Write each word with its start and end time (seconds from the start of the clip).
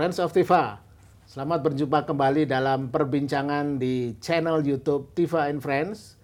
Friends 0.00 0.16
of 0.16 0.32
Tifa. 0.32 0.80
Selamat 1.28 1.60
berjumpa 1.60 2.08
kembali 2.08 2.48
dalam 2.48 2.88
perbincangan 2.88 3.76
di 3.76 4.16
channel 4.16 4.64
YouTube 4.64 5.12
Tifa 5.12 5.52
and 5.52 5.60
Friends. 5.60 6.16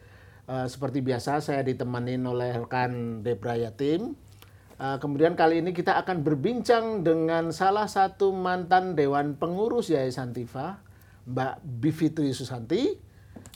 Uh, 0.48 0.64
seperti 0.64 1.04
biasa 1.04 1.44
saya 1.44 1.60
ditemani 1.60 2.16
oleh 2.24 2.56
rekan 2.56 3.20
Debra 3.20 3.52
Yatim. 3.60 4.16
Uh, 4.80 4.96
kemudian 4.96 5.36
kali 5.36 5.60
ini 5.60 5.76
kita 5.76 5.92
akan 6.00 6.24
berbincang 6.24 7.04
dengan 7.04 7.52
salah 7.52 7.84
satu 7.84 8.32
mantan 8.32 8.96
Dewan 8.96 9.36
Pengurus 9.36 9.92
Yayasan 9.92 10.32
Tifa, 10.32 10.80
Mbak 11.28 11.60
Bivitri 11.60 12.32
Susanti. 12.32 12.96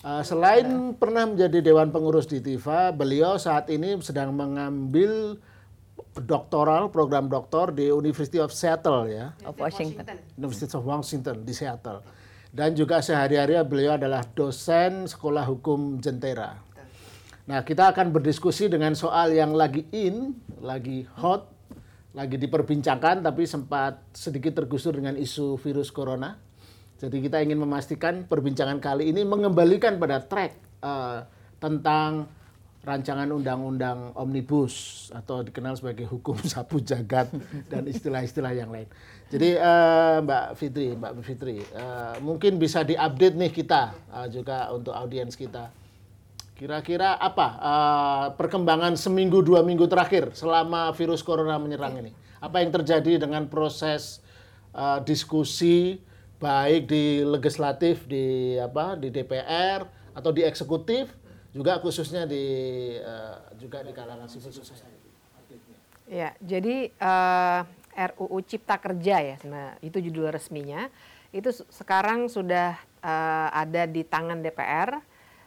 Uh, 0.04 0.20
selain 0.20 0.68
pernah 1.00 1.32
menjadi 1.32 1.64
Dewan 1.64 1.96
Pengurus 1.96 2.28
di 2.28 2.44
Tifa, 2.44 2.92
beliau 2.92 3.40
saat 3.40 3.72
ini 3.72 3.96
sedang 4.04 4.36
mengambil 4.36 5.40
doktoral 6.18 6.90
program 6.90 7.30
doktor 7.30 7.70
di 7.70 7.86
University 7.86 8.42
of 8.42 8.50
Seattle 8.50 9.06
ya 9.06 9.30
of 9.46 9.54
Washington. 9.54 10.18
University 10.34 10.74
of 10.74 10.82
Washington 10.82 11.36
di 11.46 11.54
Seattle 11.54 12.02
dan 12.50 12.74
juga 12.74 12.98
sehari-hari 12.98 13.54
beliau 13.62 13.94
adalah 13.94 14.26
dosen 14.26 15.06
sekolah 15.06 15.46
hukum 15.46 16.02
Jentera. 16.02 16.58
Nah 17.46 17.62
kita 17.62 17.94
akan 17.94 18.10
berdiskusi 18.10 18.66
dengan 18.66 18.94
soal 18.98 19.34
yang 19.34 19.54
lagi 19.54 19.86
in, 19.94 20.34
lagi 20.58 21.06
hot, 21.18 21.46
lagi 22.14 22.38
diperbincangkan 22.38 23.22
tapi 23.22 23.46
sempat 23.46 24.02
sedikit 24.14 24.62
tergusur 24.62 24.98
dengan 24.98 25.14
isu 25.14 25.58
virus 25.62 25.94
corona. 25.94 26.34
Jadi 27.00 27.22
kita 27.22 27.40
ingin 27.40 27.56
memastikan 27.56 28.28
perbincangan 28.28 28.76
kali 28.82 29.08
ini 29.08 29.24
mengembalikan 29.24 29.96
pada 29.96 30.20
track 30.20 30.82
uh, 30.84 31.24
tentang 31.56 32.28
rancangan 32.80 33.28
undang-undang 33.28 34.16
omnibus 34.16 35.08
atau 35.12 35.44
dikenal 35.44 35.76
sebagai 35.76 36.08
hukum 36.08 36.36
sapu 36.50 36.80
jagat 36.80 37.28
dan 37.68 37.84
istilah-istilah 37.84 38.56
yang 38.56 38.72
lain. 38.72 38.88
Jadi 39.30 39.60
uh, 39.60 40.24
Mbak 40.24 40.46
Fitri, 40.56 40.88
Mbak 40.96 41.12
Fitri, 41.22 41.58
uh, 41.76 42.16
mungkin 42.24 42.56
bisa 42.56 42.80
diupdate 42.82 43.36
nih 43.36 43.52
kita 43.52 43.92
uh, 44.10 44.26
juga 44.32 44.72
untuk 44.72 44.96
audiens 44.96 45.36
kita. 45.36 45.70
Kira-kira 46.56 47.16
apa 47.16 47.48
uh, 47.56 48.24
perkembangan 48.36 48.96
seminggu 48.96 49.40
dua 49.40 49.64
minggu 49.64 49.88
terakhir 49.88 50.32
selama 50.36 50.92
virus 50.96 51.24
corona 51.24 51.56
menyerang 51.60 52.00
ini? 52.00 52.12
Apa 52.40 52.64
yang 52.64 52.72
terjadi 52.72 53.20
dengan 53.20 53.48
proses 53.48 54.24
uh, 54.72 55.00
diskusi 55.04 56.00
baik 56.40 56.88
di 56.88 57.20
legislatif 57.20 58.08
di 58.08 58.56
apa 58.56 58.96
di 58.96 59.12
DPR 59.12 59.84
atau 60.16 60.32
di 60.32 60.40
eksekutif 60.40 61.12
juga 61.50 61.82
khususnya 61.82 62.26
di 62.30 62.44
uh, 63.02 63.42
juga 63.58 63.82
di 63.82 63.90
kalangan 63.90 64.30
civil 64.30 64.54
society. 64.54 65.10
Ya, 66.10 66.34
jadi 66.42 66.90
uh, 66.98 67.62
eh, 67.94 68.10
RUU 68.10 68.42
Cipta 68.42 68.74
Kerja 68.82 69.22
ya, 69.22 69.36
nah, 69.46 69.78
itu 69.78 70.02
judul 70.02 70.34
resminya. 70.34 70.90
Itu 71.30 71.54
sekarang 71.70 72.26
sudah 72.26 72.74
uh, 72.98 73.48
ada 73.54 73.86
di 73.86 74.02
tangan 74.02 74.42
DPR. 74.42 74.98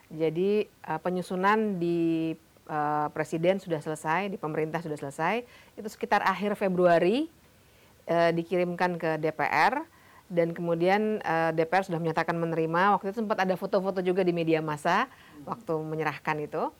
Jadi 0.07 0.63
uh, 0.87 0.99
penyusunan 1.03 1.83
di 1.83 2.31
uh, 2.71 3.11
presiden 3.11 3.59
sudah 3.59 3.83
selesai, 3.83 4.31
di 4.31 4.39
pemerintah 4.39 4.79
sudah 4.79 4.95
selesai. 4.95 5.43
Itu 5.75 5.91
sekitar 5.91 6.23
akhir 6.23 6.55
Februari 6.55 7.27
uh, 8.07 8.31
dikirimkan 8.31 8.95
ke 8.95 9.19
DPR 9.19 9.83
dan 10.31 10.55
kemudian 10.55 11.19
uh, 11.23 11.51
DPR 11.51 11.83
sudah 11.83 11.99
menyatakan 11.99 12.35
menerima. 12.35 12.97
Waktu 12.99 13.11
itu 13.11 13.23
sempat 13.23 13.43
ada 13.43 13.55
foto-foto 13.59 13.99
juga 13.99 14.23
di 14.23 14.31
media 14.31 14.63
massa 14.63 15.11
waktu 15.43 15.73
menyerahkan 15.83 16.37
itu. 16.39 16.71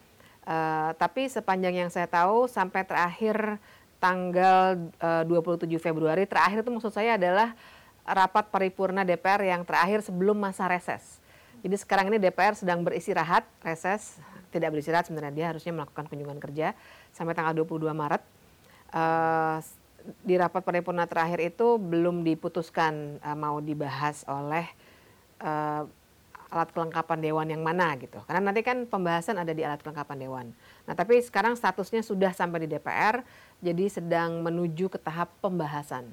Uh, 0.44 0.92
tapi 1.00 1.32
sepanjang 1.32 1.86
yang 1.86 1.90
saya 1.92 2.08
tahu 2.08 2.52
sampai 2.52 2.84
terakhir 2.84 3.60
tanggal 4.04 4.76
uh, 5.00 5.24
27 5.24 5.64
Februari 5.80 6.28
terakhir 6.28 6.68
itu 6.68 6.72
maksud 6.76 6.92
saya 6.92 7.16
adalah 7.16 7.56
rapat 8.04 8.52
paripurna 8.52 9.08
DPR 9.08 9.40
yang 9.48 9.64
terakhir 9.64 10.04
sebelum 10.04 10.36
masa 10.36 10.68
reses. 10.68 11.24
Jadi 11.64 11.80
sekarang 11.80 12.12
ini 12.12 12.20
DPR 12.20 12.60
sedang 12.60 12.84
beristirahat, 12.84 13.48
reses, 13.64 14.20
tidak 14.52 14.76
beristirahat 14.76 15.08
sebenarnya 15.08 15.32
dia 15.32 15.48
harusnya 15.56 15.72
melakukan 15.72 16.12
kunjungan 16.12 16.38
kerja 16.44 16.76
sampai 17.16 17.32
tanggal 17.32 17.56
22 17.64 17.88
Maret. 17.96 18.22
Uh, 18.92 19.64
di 20.24 20.36
rapat 20.36 20.62
paripurna 20.64 21.08
terakhir 21.08 21.40
itu 21.40 21.80
belum 21.80 22.24
diputuskan 22.28 23.24
uh, 23.24 23.38
mau 23.38 23.64
dibahas 23.64 24.28
oleh 24.28 24.68
uh, 25.40 25.88
alat 26.54 26.70
kelengkapan 26.70 27.18
dewan 27.18 27.48
yang 27.50 27.66
mana 27.66 27.98
gitu. 27.98 28.22
Karena 28.30 28.54
nanti 28.54 28.62
kan 28.62 28.86
pembahasan 28.86 29.42
ada 29.42 29.50
di 29.50 29.66
alat 29.66 29.82
kelengkapan 29.82 30.18
dewan. 30.22 30.46
Nah, 30.86 30.94
tapi 30.94 31.18
sekarang 31.18 31.58
statusnya 31.58 32.06
sudah 32.06 32.30
sampai 32.30 32.70
di 32.70 32.78
DPR, 32.78 33.26
jadi 33.58 33.90
sedang 33.90 34.46
menuju 34.46 34.94
ke 34.94 35.02
tahap 35.02 35.34
pembahasan. 35.42 36.06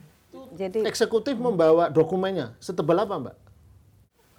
Jadi 0.56 0.86
eksekutif 0.86 1.36
membawa 1.36 1.92
dokumennya 1.92 2.56
setebal 2.62 3.04
apa, 3.04 3.14
Mbak? 3.18 3.36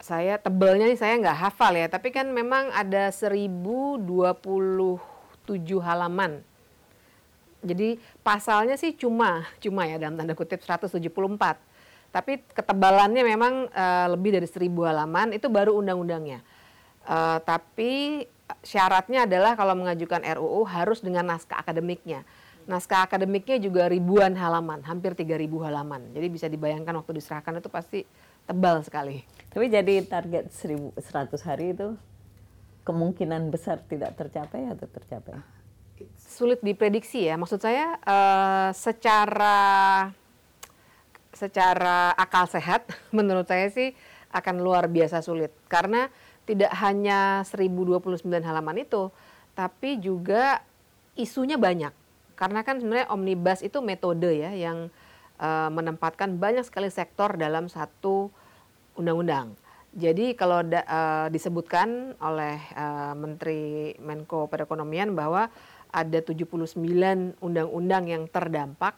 Saya 0.02 0.42
tebelnya 0.42 0.90
nih 0.90 0.98
saya 0.98 1.14
nggak 1.22 1.40
hafal 1.46 1.78
ya, 1.78 1.86
tapi 1.86 2.10
kan 2.10 2.26
memang 2.34 2.74
ada 2.74 3.14
1027 3.14 4.98
halaman. 5.78 6.42
Jadi 7.62 8.02
pasalnya 8.26 8.74
sih 8.76 8.98
cuma 8.98 9.46
cuma 9.62 9.86
ya 9.86 10.02
dalam 10.02 10.18
tanda 10.18 10.34
kutip 10.34 10.66
174 10.66 11.02
tapi 12.12 12.44
ketebalannya 12.52 13.24
memang 13.24 13.72
uh, 13.72 14.08
lebih 14.12 14.36
dari 14.36 14.44
seribu 14.44 14.84
halaman 14.84 15.32
itu 15.32 15.48
baru 15.48 15.80
undang-undangnya. 15.80 16.44
Uh, 17.08 17.40
tapi 17.48 18.28
syaratnya 18.62 19.24
adalah 19.24 19.56
kalau 19.56 19.80
mengajukan 19.80 20.20
RUU 20.20 20.68
harus 20.68 21.00
dengan 21.00 21.24
naskah 21.32 21.64
akademiknya. 21.64 22.28
Naskah 22.68 23.08
akademiknya 23.08 23.58
juga 23.58 23.88
ribuan 23.88 24.36
halaman, 24.38 24.84
hampir 24.86 25.16
3000 25.16 25.50
halaman. 25.66 26.12
Jadi 26.14 26.28
bisa 26.30 26.46
dibayangkan 26.52 26.94
waktu 27.00 27.18
diserahkan 27.18 27.58
itu 27.58 27.72
pasti 27.72 28.00
tebal 28.46 28.84
sekali. 28.86 29.24
Tapi 29.50 29.66
jadi 29.72 30.04
target 30.06 30.52
1100 30.52 31.48
hari 31.48 31.74
itu 31.74 31.96
kemungkinan 32.86 33.50
besar 33.50 33.82
tidak 33.88 34.14
tercapai 34.20 34.68
atau 34.68 34.86
tercapai? 34.86 35.61
Sulit 36.42 36.58
diprediksi 36.66 37.30
ya. 37.30 37.38
Maksud 37.38 37.62
saya 37.62 38.02
uh, 38.02 38.74
secara 38.74 40.10
secara 41.38 42.18
akal 42.18 42.50
sehat 42.50 42.90
menurut 43.18 43.46
saya 43.46 43.70
sih 43.70 43.94
akan 44.34 44.66
luar 44.66 44.90
biasa 44.90 45.22
sulit 45.22 45.54
karena 45.70 46.10
tidak 46.50 46.74
hanya 46.82 47.46
1029 47.46 48.26
halaman 48.42 48.82
itu 48.82 49.14
tapi 49.54 50.02
juga 50.02 50.66
isunya 51.14 51.62
banyak 51.62 51.94
karena 52.34 52.66
kan 52.66 52.82
sebenarnya 52.82 53.14
omnibus 53.14 53.62
itu 53.62 53.78
metode 53.86 54.34
ya 54.34 54.50
yang 54.58 54.90
uh, 55.38 55.70
menempatkan 55.70 56.42
banyak 56.42 56.66
sekali 56.66 56.90
sektor 56.90 57.38
dalam 57.38 57.70
satu 57.70 58.34
undang-undang. 58.98 59.54
Jadi 59.92 60.34
kalau 60.40 60.66
da, 60.66 60.82
uh, 60.88 61.28
disebutkan 61.30 62.16
oleh 62.18 62.58
uh, 62.74 63.14
Menteri 63.14 63.94
Menko 64.00 64.48
Perekonomian 64.48 65.14
bahwa 65.14 65.52
ada 65.92 66.20
79 66.24 66.80
undang-undang 67.44 68.04
yang 68.08 68.24
terdampak 68.28 68.96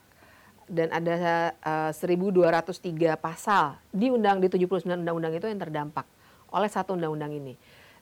dan 0.64 0.88
ada 0.94 1.52
uh, 1.60 1.92
eh, 1.92 1.92
1203 1.92 3.20
pasal 3.20 3.76
di 3.92 4.08
undang 4.08 4.40
di 4.40 4.48
79 4.48 4.88
undang-undang 4.88 5.36
itu 5.36 5.44
yang 5.44 5.60
terdampak 5.60 6.08
oleh 6.54 6.70
satu 6.70 6.96
undang-undang 6.96 7.34
ini. 7.34 7.54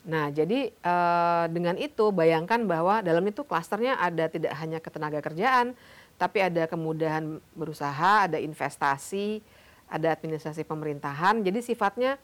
Nah, 0.03 0.27
jadi 0.29 0.71
uh, 0.83 1.47
dengan 1.47 1.79
itu 1.79 2.11
bayangkan 2.11 2.59
bahwa 2.67 2.99
dalam 2.99 3.23
itu 3.23 3.47
klasternya 3.47 3.95
ada 3.97 4.27
tidak 4.27 4.51
hanya 4.59 4.83
ketenaga 4.83 5.23
kerjaan, 5.23 5.75
tapi 6.19 6.43
ada 6.43 6.67
kemudahan 6.67 7.39
berusaha, 7.55 8.27
ada 8.27 8.35
investasi, 8.35 9.39
ada 9.87 10.11
administrasi 10.11 10.67
pemerintahan. 10.67 11.39
Jadi 11.39 11.63
sifatnya 11.63 12.19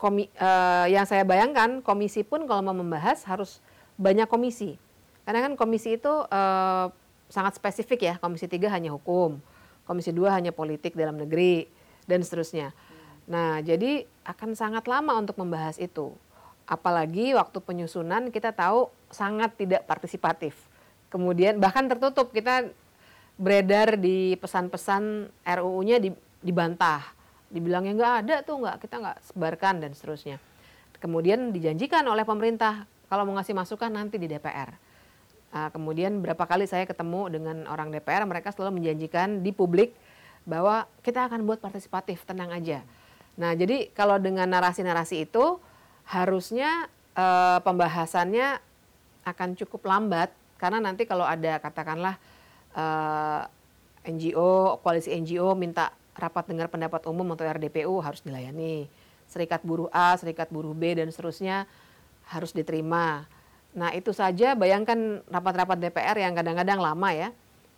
komi, 0.00 0.32
uh, 0.40 0.88
yang 0.88 1.04
saya 1.04 1.28
bayangkan 1.28 1.84
komisi 1.84 2.24
pun 2.24 2.48
kalau 2.48 2.64
mau 2.64 2.76
membahas 2.76 3.20
harus 3.28 3.60
banyak 4.00 4.26
komisi. 4.26 4.80
Karena 5.24 5.40
kan 5.48 5.52
komisi 5.56 5.96
itu 5.96 6.12
uh, 6.12 6.86
sangat 7.32 7.56
spesifik 7.56 8.00
ya. 8.04 8.14
Komisi 8.20 8.44
tiga 8.48 8.68
hanya 8.68 8.92
hukum 8.92 9.40
Komisi 9.84 10.16
2 10.16 10.32
hanya 10.32 10.52
politik 10.52 10.96
dalam 10.96 11.20
negeri 11.20 11.68
dan 12.08 12.24
seterusnya. 12.24 12.72
Nah, 13.28 13.60
jadi 13.60 14.08
akan 14.24 14.56
sangat 14.56 14.88
lama 14.88 15.12
untuk 15.20 15.36
membahas 15.36 15.76
itu. 15.76 16.12
Apalagi 16.64 17.36
waktu 17.36 17.60
penyusunan 17.60 18.32
kita 18.32 18.56
tahu 18.56 18.88
sangat 19.12 19.52
tidak 19.60 19.84
partisipatif. 19.84 20.56
Kemudian 21.12 21.60
bahkan 21.60 21.84
tertutup 21.84 22.32
kita 22.32 22.72
beredar 23.36 24.00
di 24.00 24.40
pesan-pesan 24.40 25.28
RUU-nya 25.44 26.00
dibantah. 26.40 27.04
Dibilangnya 27.52 27.92
nggak 27.92 28.14
ada 28.24 28.36
tuh, 28.40 28.64
nggak 28.64 28.76
kita 28.88 28.96
nggak 29.04 29.18
sebarkan 29.20 29.84
dan 29.84 29.92
seterusnya. 29.92 30.40
Kemudian 30.96 31.52
dijanjikan 31.52 32.08
oleh 32.08 32.24
pemerintah 32.24 32.88
kalau 33.12 33.28
mau 33.28 33.36
ngasih 33.36 33.52
masukan 33.52 33.92
nanti 33.92 34.16
di 34.16 34.24
DPR. 34.24 34.72
Uh, 35.54 35.70
kemudian 35.70 36.18
berapa 36.18 36.42
kali 36.50 36.66
saya 36.66 36.82
ketemu 36.82 37.30
dengan 37.30 37.62
orang 37.70 37.94
DPR, 37.94 38.26
mereka 38.26 38.50
selalu 38.50 38.82
menjanjikan 38.82 39.38
di 39.38 39.54
publik 39.54 39.94
bahwa 40.42 40.90
kita 41.06 41.30
akan 41.30 41.46
buat 41.46 41.62
partisipatif, 41.62 42.26
tenang 42.26 42.50
aja. 42.50 42.82
Nah, 43.38 43.54
jadi 43.54 43.86
kalau 43.94 44.18
dengan 44.18 44.50
narasi-narasi 44.50 45.30
itu 45.30 45.62
harusnya 46.10 46.90
uh, 47.14 47.62
pembahasannya 47.62 48.58
akan 49.24 49.54
cukup 49.54 49.86
lambat 49.86 50.34
karena 50.58 50.82
nanti 50.82 51.06
kalau 51.06 51.22
ada 51.22 51.62
katakanlah 51.62 52.18
uh, 52.74 53.46
NGO, 54.04 54.82
koalisi 54.84 55.14
NGO 55.16 55.56
minta 55.56 55.94
rapat 56.14 56.50
dengar 56.50 56.66
pendapat 56.70 57.06
umum 57.06 57.30
atau 57.34 57.46
RDPU 57.46 57.94
harus 58.02 58.20
dilayani. 58.26 58.86
Serikat 59.30 59.64
buruh 59.64 59.88
A, 59.90 60.14
serikat 60.20 60.52
buruh 60.52 60.76
B 60.76 60.94
dan 60.94 61.08
seterusnya 61.14 61.64
harus 62.28 62.52
diterima. 62.52 63.26
Nah 63.74 63.90
itu 63.90 64.14
saja 64.14 64.54
bayangkan 64.54 65.20
rapat-rapat 65.26 65.82
DPR 65.82 66.16
yang 66.18 66.34
kadang-kadang 66.38 66.78
lama 66.78 67.10
ya. 67.10 67.28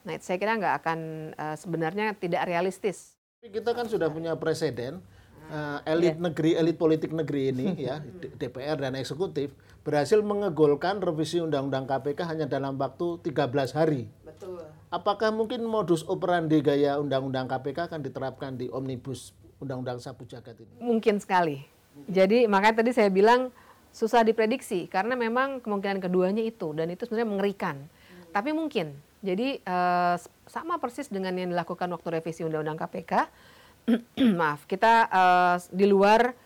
Nah 0.05 0.21
saya 0.21 0.37
kira 0.37 0.55
nggak 0.61 0.75
akan 0.85 0.99
uh, 1.35 1.57
sebenarnya 1.57 2.13
tidak 2.15 2.45
realistis. 2.45 3.17
Kita 3.41 3.73
kan 3.73 3.89
sudah 3.89 4.13
punya 4.13 4.37
presiden 4.37 5.01
uh, 5.49 5.81
elit 5.89 6.15
yeah. 6.15 6.23
negeri, 6.23 6.51
elit 6.55 6.77
politik 6.77 7.11
negeri 7.11 7.51
ini 7.51 7.89
ya 7.89 8.05
DPR 8.41 8.77
dan 8.77 8.95
eksekutif 8.95 9.57
berhasil 9.87 10.19
mengegolkan 10.19 10.99
revisi 10.99 11.39
undang-undang 11.39 11.87
KPK 11.87 12.27
hanya 12.27 12.47
dalam 12.51 12.75
waktu 12.75 13.23
13 13.23 13.79
hari. 13.79 14.11
Betul. 14.27 14.67
Apakah 14.91 15.31
mungkin 15.31 15.63
modus 15.63 16.03
operandi 16.07 16.59
gaya 16.59 16.99
undang-undang 16.99 17.47
KPK 17.47 17.91
akan 17.91 18.01
diterapkan 18.03 18.59
di 18.59 18.67
omnibus 18.69 19.31
undang-undang 19.63 20.03
sapu 20.03 20.27
jagat 20.27 20.59
ini? 20.59 20.83
Mungkin 20.83 21.23
sekali. 21.23 21.63
Jadi 22.11 22.45
makanya 22.51 22.85
tadi 22.85 22.91
saya 22.93 23.09
bilang 23.09 23.55
susah 23.97 24.21
diprediksi 24.21 24.85
karena 24.93 25.17
memang 25.17 25.65
kemungkinan 25.65 26.05
keduanya 26.05 26.45
itu 26.45 26.77
dan 26.77 26.93
itu 26.93 27.09
sebenarnya 27.09 27.33
mengerikan. 27.33 27.77
Hmm. 27.81 28.29
Tapi 28.37 28.53
mungkin. 28.53 28.93
Jadi 29.25 29.65
uh, 29.65 30.21
sama 30.45 30.77
persis 30.77 31.09
dengan 31.09 31.33
yang 31.33 31.51
dilakukan 31.51 31.89
waktu 31.89 32.21
revisi 32.21 32.45
undang-undang 32.45 32.77
KPK 32.77 33.27
maaf, 34.39 34.69
kita 34.69 35.09
uh, 35.09 35.57
di 35.73 35.89
luar 35.89 36.37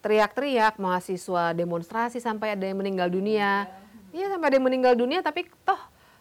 teriak-teriak 0.00 0.80
mahasiswa 0.80 1.52
demonstrasi 1.52 2.22
sampai 2.22 2.54
ada 2.56 2.64
yang 2.64 2.78
meninggal 2.78 3.10
dunia. 3.10 3.68
Iya, 4.14 4.32
sampai 4.32 4.46
ada 4.54 4.56
yang 4.56 4.66
meninggal 4.70 4.94
dunia 4.96 5.20
tapi 5.20 5.50
toh 5.66 5.78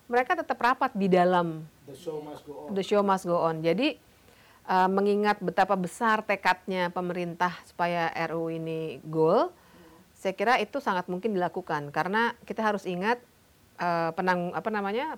mereka 0.10 0.34
tetap 0.34 0.58
rapat 0.58 0.92
di 0.98 1.06
dalam 1.06 1.64
the 1.86 1.96
show 1.96 2.18
must 2.20 2.44
go 2.44 2.54
on. 2.66 2.68
The 2.74 2.84
show 2.84 3.02
must 3.06 3.26
go 3.30 3.38
on. 3.40 3.62
Jadi 3.62 3.98
uh, 4.66 4.90
mengingat 4.90 5.38
betapa 5.42 5.78
besar 5.78 6.26
tekadnya 6.26 6.90
pemerintah 6.90 7.54
supaya 7.66 8.10
RU 8.30 8.50
ini 8.54 8.98
goal, 9.06 9.54
saya 10.20 10.36
kira 10.36 10.60
itu 10.60 10.84
sangat 10.84 11.08
mungkin 11.08 11.32
dilakukan 11.32 11.96
karena 11.96 12.36
kita 12.44 12.60
harus 12.60 12.84
ingat 12.84 13.24
uh, 13.80 14.12
penang 14.12 14.52
apa 14.52 14.68
namanya 14.68 15.16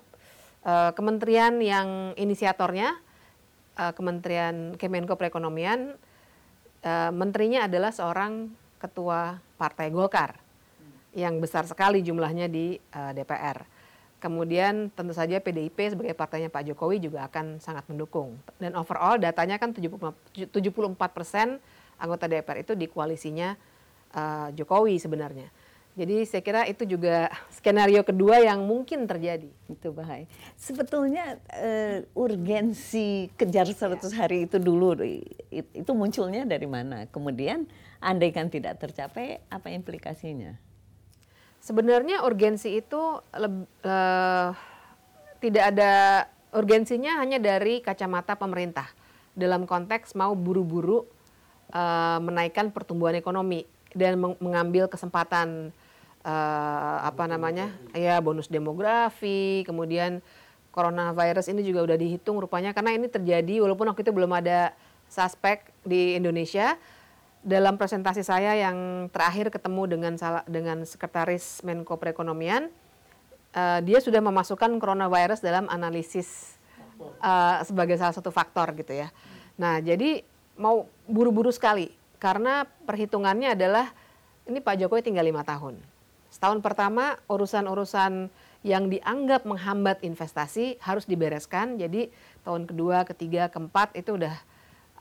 uh, 0.62 0.94
kementerian 0.94 1.58
yang 1.58 2.14
inisiatornya 2.14 2.94
uh, 3.78 3.92
Kementerian 3.94 4.76
Kemenko 4.76 5.16
Perekonomian, 5.16 5.96
uh, 6.84 7.10
menterinya 7.12 7.66
adalah 7.68 7.92
seorang 7.94 8.50
ketua 8.82 9.38
Partai 9.56 9.94
Golkar 9.94 10.38
yang 11.12 11.38
besar 11.38 11.68
sekali 11.68 12.00
jumlahnya 12.00 12.48
di 12.48 12.80
uh, 12.96 13.12
DPR. 13.12 13.68
Kemudian 14.22 14.86
tentu 14.94 15.10
saja 15.10 15.42
PDIP 15.42 15.98
sebagai 15.98 16.14
partainya 16.14 16.46
Pak 16.46 16.62
Jokowi 16.70 17.02
juga 17.02 17.26
akan 17.26 17.58
sangat 17.58 17.82
mendukung. 17.90 18.38
Dan 18.54 18.78
overall 18.78 19.18
datanya 19.18 19.58
kan 19.58 19.74
74 19.74 20.54
persen 21.10 21.58
anggota 21.98 22.30
DPR 22.30 22.62
itu 22.62 22.78
di 22.78 22.86
koalisinya 22.86 23.58
uh, 24.14 24.48
Jokowi 24.54 24.96
sebenarnya. 25.00 25.48
Jadi 25.92 26.24
saya 26.24 26.40
kira 26.40 26.64
itu 26.64 26.88
juga 26.88 27.28
skenario 27.56 28.00
kedua 28.00 28.40
yang 28.40 28.64
mungkin 28.64 29.04
terjadi. 29.04 29.48
Itu 29.68 29.92
bahaya. 29.92 30.24
Sebetulnya 30.56 31.36
uh, 31.52 32.00
urgensi 32.16 33.28
kejar 33.36 33.68
100 33.68 34.00
hari 34.16 34.48
itu 34.48 34.56
dulu 34.56 34.96
itu 35.52 35.90
munculnya 35.92 36.48
dari 36.48 36.64
mana? 36.64 37.04
Kemudian 37.12 37.68
andaikan 38.00 38.48
tidak 38.48 38.80
tercapai 38.80 39.44
apa 39.52 39.68
implikasinya? 39.68 40.56
Sebenarnya 41.62 42.26
urgensi 42.26 42.74
itu 42.74 43.22
uh, 43.22 44.50
tidak 45.38 45.64
ada 45.76 45.92
urgensinya 46.56 47.22
hanya 47.22 47.38
dari 47.38 47.78
kacamata 47.78 48.34
pemerintah 48.34 48.90
dalam 49.32 49.64
konteks 49.64 50.12
mau 50.18 50.34
buru-buru 50.36 51.06
uh, 51.72 52.18
menaikkan 52.20 52.74
pertumbuhan 52.74 53.16
ekonomi 53.16 53.64
dan 53.92 54.16
mengambil 54.18 54.88
kesempatan 54.88 55.70
uh, 56.24 56.96
apa 57.04 57.24
namanya 57.28 57.72
ya 57.92 58.18
bonus 58.24 58.48
demografi 58.48 59.62
kemudian 59.68 60.24
coronavirus 60.72 61.52
ini 61.52 61.60
juga 61.62 61.84
udah 61.84 61.96
dihitung 62.00 62.40
rupanya 62.40 62.72
karena 62.72 62.96
ini 62.96 63.06
terjadi 63.06 63.60
walaupun 63.60 63.92
waktu 63.92 64.02
itu 64.02 64.12
belum 64.12 64.32
ada 64.32 64.72
suspek 65.06 65.68
di 65.84 66.16
Indonesia 66.16 66.80
dalam 67.42 67.76
presentasi 67.76 68.24
saya 68.24 68.54
yang 68.56 69.10
terakhir 69.10 69.52
ketemu 69.52 69.82
dengan 69.90 70.14
dengan 70.48 70.78
sekretaris 70.86 71.60
Menko 71.66 71.98
Perekonomian 72.00 72.70
uh, 73.52 73.80
dia 73.84 74.00
sudah 74.00 74.22
memasukkan 74.24 74.72
coronavirus 74.80 75.44
dalam 75.44 75.68
analisis 75.68 76.56
uh, 77.20 77.60
sebagai 77.66 77.98
salah 78.00 78.14
satu 78.14 78.32
faktor 78.32 78.72
gitu 78.78 78.96
ya. 78.96 79.12
Nah, 79.60 79.78
jadi 79.82 80.24
mau 80.56 80.88
buru-buru 81.04 81.52
sekali 81.52 81.92
karena 82.22 82.70
perhitungannya 82.86 83.58
adalah 83.58 83.90
ini 84.46 84.62
Pak 84.62 84.78
Jokowi 84.78 85.02
tinggal 85.02 85.26
lima 85.26 85.42
tahun. 85.42 85.82
Setahun 86.30 86.62
pertama 86.62 87.18
urusan-urusan 87.26 88.30
yang 88.62 88.86
dianggap 88.86 89.42
menghambat 89.42 90.06
investasi 90.06 90.78
harus 90.78 91.02
dibereskan. 91.10 91.82
Jadi 91.82 92.14
tahun 92.46 92.70
kedua, 92.70 93.02
ketiga, 93.02 93.50
keempat 93.50 93.98
itu 93.98 94.14
udah 94.14 94.38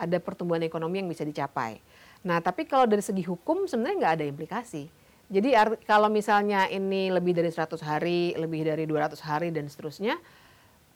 ada 0.01 0.17
pertumbuhan 0.17 0.65
ekonomi 0.65 0.97
yang 0.97 1.09
bisa 1.13 1.21
dicapai. 1.21 1.77
Nah, 2.25 2.41
tapi 2.41 2.65
kalau 2.65 2.89
dari 2.89 3.05
segi 3.05 3.21
hukum 3.21 3.69
sebenarnya 3.69 3.97
nggak 4.01 4.15
ada 4.17 4.25
implikasi. 4.25 4.89
Jadi 5.31 5.55
kalau 5.87 6.11
misalnya 6.11 6.67
ini 6.67 7.07
lebih 7.07 7.37
dari 7.37 7.53
100 7.53 7.79
hari, 7.85 8.33
lebih 8.35 8.67
dari 8.67 8.83
200 8.83 9.15
hari 9.23 9.47
dan 9.53 9.69
seterusnya, 9.69 10.19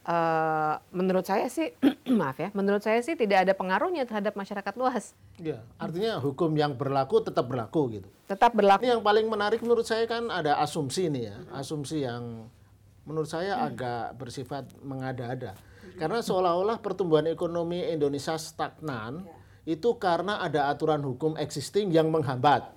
Uh, 0.06 0.78
menurut 0.94 1.25
saya 1.25 1.50
sih, 1.50 1.74
maaf 2.22 2.38
ya, 2.38 2.54
menurut 2.54 2.86
saya 2.86 3.02
sih 3.02 3.18
tidak 3.18 3.50
ada 3.50 3.57
pengaruhnya 3.57 4.06
terhadap 4.06 4.38
masyarakat 4.38 4.74
luas. 4.78 5.18
Ya, 5.42 5.66
artinya 5.81 6.22
hukum 6.22 6.54
yang 6.54 6.78
berlaku 6.78 7.25
tetap 7.25 7.50
berlaku 7.50 7.98
gitu. 7.98 8.07
Tetap 8.30 8.54
berlaku. 8.54 8.86
Ini 8.86 8.98
yang 8.98 9.02
paling 9.02 9.25
menarik 9.25 9.66
menurut 9.66 9.90
saya 9.90 10.06
kan 10.06 10.30
ada 10.30 10.62
asumsi 10.62 11.10
nih 11.10 11.34
ya, 11.34 11.36
asumsi 11.57 12.06
yang 12.06 12.46
menurut 13.10 13.25
saya 13.25 13.57
hmm. 13.57 13.66
agak 13.66 14.06
bersifat 14.22 14.69
mengada-ada. 14.86 15.57
Karena 15.98 16.19
seolah-olah 16.22 16.78
pertumbuhan 16.86 17.25
ekonomi 17.25 17.82
Indonesia 17.82 18.38
stagnan 18.38 19.25
ya. 19.65 19.77
itu 19.77 19.96
karena 19.98 20.38
ada 20.38 20.70
aturan 20.70 21.01
hukum 21.01 21.34
existing 21.39 21.89
yang 21.89 22.13
menghambat. 22.13 22.68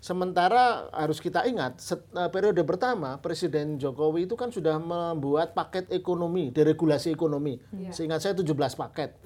Sementara 0.00 0.88
harus 0.96 1.20
kita 1.20 1.44
ingat 1.44 1.76
set, 1.76 2.00
uh, 2.16 2.32
periode 2.32 2.64
pertama 2.64 3.20
Presiden 3.20 3.76
Jokowi 3.76 4.24
itu 4.24 4.32
kan 4.32 4.48
sudah 4.48 4.80
membuat 4.80 5.52
paket 5.52 5.92
ekonomi, 5.92 6.48
deregulasi 6.48 7.12
ekonomi. 7.12 7.60
Yeah. 7.68 7.92
Seingat 7.92 8.24
saya 8.24 8.32
17 8.32 8.48
paket. 8.56 9.20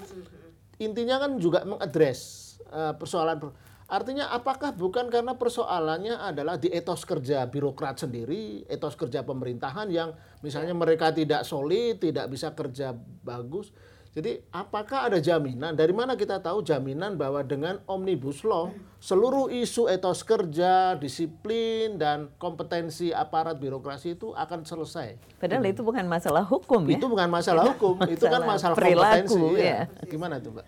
Intinya 0.83 1.23
kan 1.23 1.39
juga 1.39 1.63
mengadres 1.63 2.55
uh, 2.75 2.91
persoalan 2.99 3.55
Artinya 3.85 4.33
apakah 4.33 4.73
bukan 4.73 5.13
karena 5.13 5.37
persoalannya 5.37 6.17
adalah 6.17 6.57
di 6.57 6.73
etos 6.73 7.05
kerja 7.05 7.45
birokrat 7.45 8.01
sendiri, 8.01 8.65
etos 8.65 8.97
kerja 8.97 9.21
pemerintahan 9.29 9.93
yang 9.93 10.17
misalnya 10.41 10.73
mereka 10.73 11.13
tidak 11.13 11.45
solid, 11.45 12.01
tidak 12.01 12.33
bisa 12.33 12.57
kerja 12.57 12.97
bagus 13.23 13.77
jadi 14.15 14.39
apakah 14.55 15.11
ada 15.11 15.19
jaminan? 15.19 15.75
Dari 15.75 15.91
mana 15.91 16.15
kita 16.15 16.39
tahu 16.39 16.63
jaminan 16.63 17.19
bahwa 17.19 17.43
dengan 17.43 17.83
omnibus 17.91 18.47
law 18.47 18.71
seluruh 19.03 19.51
isu 19.51 19.91
etos 19.91 20.23
kerja, 20.23 20.95
disiplin 20.95 21.99
dan 21.99 22.31
kompetensi 22.39 23.11
aparat 23.11 23.59
birokrasi 23.59 24.15
itu 24.15 24.31
akan 24.39 24.63
selesai. 24.63 25.19
Padahal 25.43 25.67
hmm. 25.67 25.75
itu 25.75 25.83
bukan 25.83 26.07
masalah 26.07 26.47
hukum 26.47 26.87
ya. 26.87 26.95
Itu 26.95 27.11
bukan 27.11 27.27
masalah 27.27 27.75
hukum, 27.75 27.99
itu 28.07 28.25
kan 28.31 28.47
masalah 28.47 28.79
perilaku, 28.79 29.35
kompetensi. 29.35 29.43
Ya. 29.59 29.91
ya. 29.91 30.07
Gimana 30.07 30.39
itu, 30.39 30.49
Mbak? 30.55 30.67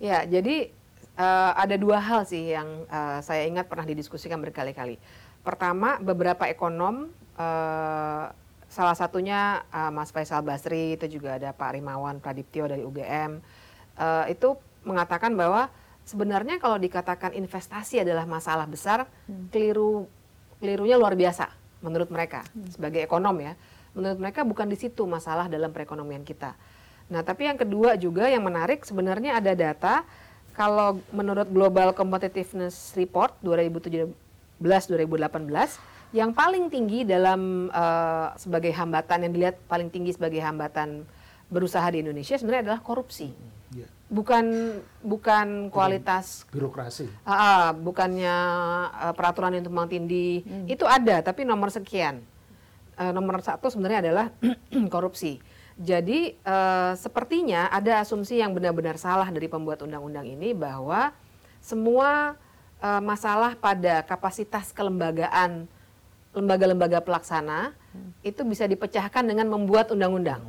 Ya, 0.00 0.18
jadi 0.24 0.56
uh, 1.20 1.52
ada 1.52 1.76
dua 1.76 2.00
hal 2.00 2.24
sih 2.24 2.56
yang 2.56 2.88
uh, 2.88 3.20
saya 3.20 3.44
ingat 3.52 3.68
pernah 3.68 3.84
didiskusikan 3.84 4.40
berkali-kali. 4.40 4.96
Pertama, 5.44 6.00
beberapa 6.00 6.48
ekonom 6.48 7.12
uh, 7.36 8.32
salah 8.72 8.96
satunya 8.96 9.60
uh, 9.68 9.92
Mas 9.92 10.08
Faisal 10.08 10.40
Basri 10.40 10.96
itu 10.96 11.20
juga 11.20 11.36
ada 11.36 11.52
Pak 11.52 11.76
Rimawan 11.76 12.24
Pradiptyo 12.24 12.64
dari 12.64 12.80
UGM 12.80 13.36
uh, 13.36 14.24
eh, 14.24 14.32
itu 14.32 14.56
mengatakan 14.88 15.36
bahwa 15.36 15.68
sebenarnya 16.08 16.56
kalau 16.56 16.80
dikatakan 16.80 17.36
investasi 17.36 18.00
adalah 18.00 18.24
masalah 18.24 18.64
besar 18.64 19.04
hmm. 19.28 19.52
keliru 19.52 20.08
kelirunya 20.56 20.96
luar 20.96 21.12
biasa 21.12 21.52
menurut 21.84 22.08
mereka 22.08 22.48
hmm. 22.56 22.72
sebagai 22.72 23.04
ekonom 23.04 23.36
ya 23.44 23.52
menurut 23.92 24.16
mereka 24.16 24.40
bukan 24.40 24.64
di 24.72 24.80
situ 24.80 25.04
masalah 25.04 25.52
dalam 25.52 25.68
perekonomian 25.68 26.24
kita 26.24 26.56
nah 27.12 27.20
tapi 27.20 27.44
yang 27.44 27.60
kedua 27.60 28.00
juga 28.00 28.32
yang 28.32 28.40
menarik 28.40 28.88
sebenarnya 28.88 29.36
ada 29.36 29.52
data 29.52 30.00
kalau 30.56 30.96
menurut 31.12 31.44
Global 31.52 31.92
Competitiveness 31.92 32.96
Report 32.96 33.36
2017 33.44 34.08
2018 34.64 35.91
yang 36.12 36.36
paling 36.36 36.68
tinggi 36.68 37.08
dalam 37.08 37.72
uh, 37.72 38.36
sebagai 38.36 38.68
hambatan 38.76 39.28
yang 39.28 39.32
dilihat 39.32 39.56
paling 39.64 39.88
tinggi 39.88 40.12
sebagai 40.12 40.44
hambatan 40.44 41.08
berusaha 41.48 41.84
di 41.88 42.04
Indonesia 42.04 42.36
sebenarnya 42.36 42.68
adalah 42.68 42.80
korupsi. 42.84 43.32
Yeah. 43.72 43.88
Bukan 44.12 44.76
bukan 45.00 45.72
kualitas 45.72 46.44
birokrasi. 46.52 47.08
Uh, 47.24 47.32
uh, 47.32 47.66
bukannya 47.72 48.36
uh, 48.92 49.12
peraturan 49.16 49.56
yang 49.56 49.64
tumpang 49.64 49.88
tindih 49.88 50.44
hmm. 50.44 50.68
itu 50.68 50.84
ada 50.84 51.24
tapi 51.24 51.48
nomor 51.48 51.72
sekian. 51.72 52.20
Uh, 53.00 53.08
nomor 53.16 53.40
satu 53.40 53.72
sebenarnya 53.72 54.04
adalah 54.04 54.26
korupsi. 54.94 55.40
Jadi 55.80 56.36
uh, 56.44 56.92
sepertinya 56.92 57.72
ada 57.72 58.04
asumsi 58.04 58.44
yang 58.44 58.52
benar-benar 58.52 59.00
salah 59.00 59.32
dari 59.32 59.48
pembuat 59.48 59.80
undang-undang 59.80 60.28
ini 60.28 60.52
bahwa 60.52 61.16
semua 61.64 62.36
uh, 62.84 63.00
masalah 63.00 63.56
pada 63.56 64.04
kapasitas 64.04 64.76
kelembagaan 64.76 65.64
lembaga-lembaga 66.32 67.04
pelaksana 67.04 67.76
itu 68.24 68.40
bisa 68.48 68.64
dipecahkan 68.64 69.24
dengan 69.24 69.48
membuat 69.52 69.92
undang-undang. 69.92 70.40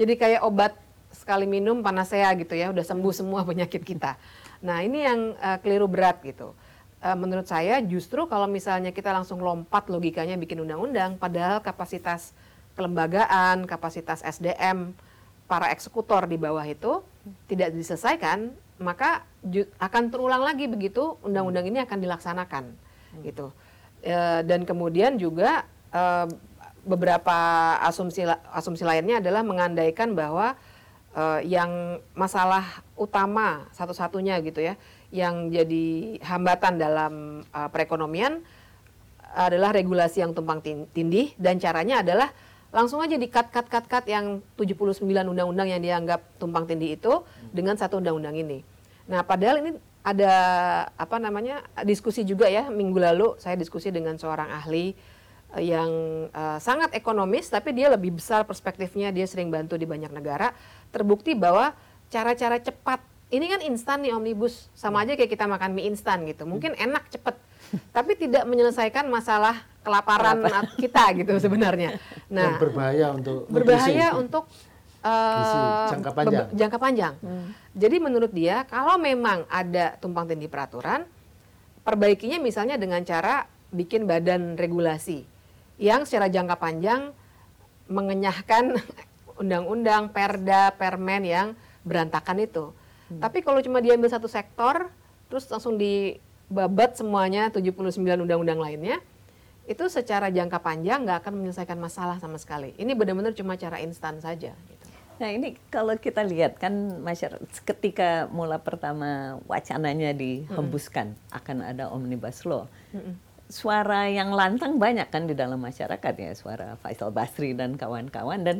Jadi 0.00 0.16
kayak 0.16 0.40
obat 0.48 0.72
sekali 1.12 1.44
minum 1.44 1.84
panasea 1.84 2.32
gitu 2.40 2.56
ya, 2.56 2.72
udah 2.72 2.84
sembuh 2.84 3.12
semua 3.12 3.44
penyakit 3.48 3.84
kita. 3.84 4.16
Nah 4.64 4.80
ini 4.80 5.04
yang 5.04 5.36
uh, 5.36 5.58
keliru 5.60 5.84
berat 5.90 6.24
gitu. 6.24 6.56
Uh, 7.00 7.16
menurut 7.16 7.48
saya 7.48 7.80
justru 7.80 8.28
kalau 8.28 8.44
misalnya 8.44 8.92
kita 8.92 9.12
langsung 9.12 9.40
lompat 9.40 9.88
logikanya 9.88 10.36
bikin 10.40 10.64
undang-undang, 10.64 11.16
padahal 11.20 11.60
kapasitas 11.60 12.32
kelembagaan, 12.76 13.68
kapasitas 13.68 14.24
SDM 14.24 14.96
para 15.44 15.68
eksekutor 15.74 16.24
di 16.30 16.40
bawah 16.40 16.64
itu 16.64 17.04
tidak 17.50 17.76
diselesaikan, 17.76 18.54
maka 18.80 19.26
akan 19.76 20.08
terulang 20.08 20.40
lagi 20.40 20.64
begitu 20.64 21.20
undang-undang 21.20 21.68
ini 21.68 21.84
akan 21.84 21.98
dilaksanakan, 22.00 22.64
gitu. 23.26 23.52
E, 24.00 24.16
dan 24.48 24.64
kemudian 24.64 25.20
juga 25.20 25.68
e, 25.92 26.02
beberapa 26.84 27.36
asumsi 27.84 28.24
asumsi 28.50 28.84
lainnya 28.84 29.20
adalah 29.20 29.44
mengandaikan 29.44 30.16
bahwa 30.16 30.56
e, 31.12 31.44
yang 31.44 32.00
masalah 32.16 32.84
utama 32.96 33.68
satu-satunya 33.76 34.40
gitu 34.40 34.64
ya, 34.64 34.74
yang 35.12 35.52
jadi 35.52 36.16
hambatan 36.24 36.80
dalam 36.80 37.14
e, 37.44 37.60
perekonomian 37.68 38.40
adalah 39.30 39.70
regulasi 39.70 40.26
yang 40.26 40.34
tumpang 40.34 40.58
tindih 40.90 41.30
dan 41.38 41.62
caranya 41.62 42.02
adalah 42.02 42.34
langsung 42.70 43.02
aja 43.02 43.18
di 43.18 43.26
cut 43.26 43.50
cut 43.50 43.66
cut 43.66 43.86
cut 43.86 44.04
yang 44.06 44.42
79 44.54 45.02
undang-undang 45.06 45.68
yang 45.70 45.82
dianggap 45.82 46.22
tumpang 46.38 46.66
tindih 46.66 46.94
itu 46.94 47.22
dengan 47.50 47.74
satu 47.74 47.98
undang-undang 47.98 48.38
ini. 48.38 48.62
Nah, 49.10 49.26
padahal 49.26 49.58
ini 49.58 49.70
ada 50.00 50.34
apa 50.96 51.20
namanya 51.20 51.60
diskusi 51.84 52.24
juga 52.24 52.48
ya 52.48 52.72
minggu 52.72 52.96
lalu 52.96 53.36
saya 53.36 53.52
diskusi 53.52 53.92
dengan 53.92 54.16
seorang 54.16 54.48
ahli 54.48 54.96
uh, 55.52 55.60
yang 55.60 55.90
uh, 56.32 56.56
sangat 56.56 56.96
ekonomis 56.96 57.52
tapi 57.52 57.76
dia 57.76 57.92
lebih 57.92 58.16
besar 58.16 58.48
perspektifnya 58.48 59.12
dia 59.12 59.28
sering 59.28 59.52
bantu 59.52 59.76
di 59.76 59.84
banyak 59.84 60.08
negara. 60.08 60.56
Terbukti 60.88 61.36
bahwa 61.36 61.76
cara-cara 62.08 62.56
cepat 62.58 63.04
ini 63.30 63.46
kan 63.46 63.60
instan 63.62 64.02
nih 64.02 64.16
omnibus. 64.16 64.72
Sama 64.74 65.06
aja 65.06 65.14
kayak 65.14 65.30
kita 65.30 65.46
makan 65.46 65.70
mie 65.76 65.86
instan 65.86 66.26
gitu. 66.26 66.48
Mungkin 66.48 66.74
enak 66.74 67.06
cepet. 67.14 67.36
Tapi 67.94 68.18
tidak 68.18 68.42
menyelesaikan 68.48 69.06
masalah 69.06 69.62
kelaparan 69.86 70.42
kita 70.82 71.14
gitu 71.14 71.32
sebenarnya. 71.38 71.96
Nah, 72.26 72.58
Dan 72.58 72.62
berbahaya 72.62 73.06
untuk 73.14 73.46
berbahaya 73.46 74.18
untuk 74.18 74.44
uh, 75.04 75.88
jangka 75.92 76.10
panjang. 76.12 76.46
Jangka 76.56 76.78
panjang. 76.78 77.14
Hmm. 77.20 77.46
Jadi 77.76 77.96
menurut 78.02 78.32
dia 78.32 78.64
kalau 78.68 78.96
memang 78.96 79.46
ada 79.48 79.96
tumpang 80.00 80.28
tindih 80.28 80.50
peraturan, 80.50 81.06
perbaikinya 81.84 82.38
misalnya 82.40 82.76
dengan 82.76 83.00
cara 83.04 83.48
bikin 83.70 84.04
badan 84.04 84.58
regulasi 84.58 85.22
yang 85.80 86.04
secara 86.04 86.28
jangka 86.28 86.58
panjang 86.60 87.14
mengenyahkan 87.88 88.76
undang-undang, 89.40 90.12
perda, 90.12 90.74
permen 90.76 91.24
yang 91.24 91.46
berantakan 91.82 92.44
itu. 92.44 92.64
Hmm. 93.08 93.20
Tapi 93.24 93.40
kalau 93.40 93.64
cuma 93.64 93.80
diambil 93.80 94.12
satu 94.12 94.28
sektor, 94.28 94.92
terus 95.32 95.48
langsung 95.48 95.80
dibabat 95.80 97.00
semuanya 97.00 97.48
79 97.48 97.96
undang-undang 97.96 98.60
lainnya, 98.60 99.00
itu 99.70 99.86
secara 99.86 100.28
jangka 100.28 100.58
panjang 100.60 101.06
nggak 101.06 101.24
akan 101.24 101.32
menyelesaikan 101.40 101.78
masalah 101.78 102.18
sama 102.18 102.36
sekali. 102.36 102.74
Ini 102.76 102.92
benar-benar 102.92 103.32
cuma 103.32 103.54
cara 103.54 103.78
instan 103.78 104.18
saja. 104.18 104.52
Gitu. 104.52 104.79
Nah 105.20 105.28
ini 105.36 105.52
kalau 105.68 105.92
kita 106.00 106.24
lihat 106.24 106.56
kan 106.56 106.72
masyarakat 107.04 107.44
ketika 107.68 108.24
mula 108.32 108.56
pertama 108.56 109.36
wacananya 109.44 110.16
dihembuskan 110.16 111.12
mm 111.12 111.18
akan 111.30 111.56
ada 111.62 111.92
omnibus 111.92 112.48
law, 112.48 112.64
mm 112.96 113.30
suara 113.50 114.06
yang 114.06 114.30
lantang 114.30 114.78
banyak 114.78 115.10
kan 115.10 115.26
di 115.26 115.34
dalam 115.34 115.58
masyarakat 115.58 116.14
ya 116.14 116.32
suara 116.38 116.78
Faisal 116.80 117.10
Basri 117.10 117.52
dan 117.52 117.74
kawan-kawan. 117.74 118.46
Dan 118.46 118.56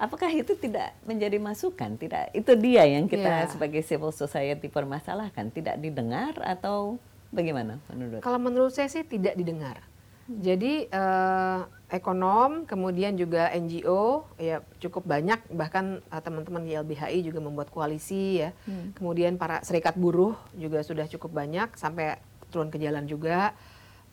apakah 0.00 0.32
itu 0.32 0.56
tidak 0.56 0.96
menjadi 1.04 1.36
masukan? 1.36 2.00
Tidak 2.00 2.32
itu 2.32 2.52
dia 2.56 2.88
yang 2.88 3.06
kita 3.06 3.44
yeah. 3.44 3.50
sebagai 3.52 3.84
civil 3.84 4.10
society 4.10 4.72
permasalahkan. 4.72 5.52
Tidak 5.52 5.76
didengar 5.78 6.32
atau 6.40 6.96
bagaimana 7.28 7.78
menurut? 7.92 8.24
Kalau 8.24 8.40
menurut 8.40 8.72
saya 8.72 8.88
sih 8.88 9.04
tidak 9.04 9.36
didengar. 9.36 9.84
Jadi 10.32 10.88
uh, 10.88 11.68
ekonom, 11.92 12.64
kemudian 12.64 13.12
juga 13.20 13.52
NGO, 13.52 14.24
ya 14.40 14.64
cukup 14.80 15.04
banyak. 15.04 15.44
Bahkan 15.52 16.00
uh, 16.08 16.22
teman-teman 16.24 16.64
di 16.64 16.72
LBHI 16.72 17.20
juga 17.20 17.44
membuat 17.44 17.68
koalisi 17.68 18.40
ya. 18.40 18.56
Hmm. 18.64 18.96
Kemudian 18.96 19.36
para 19.36 19.60
serikat 19.60 20.00
buruh 20.00 20.32
juga 20.56 20.80
sudah 20.80 21.04
cukup 21.04 21.36
banyak 21.36 21.76
sampai 21.76 22.16
turun 22.48 22.72
ke 22.72 22.80
jalan 22.80 23.04
juga. 23.04 23.52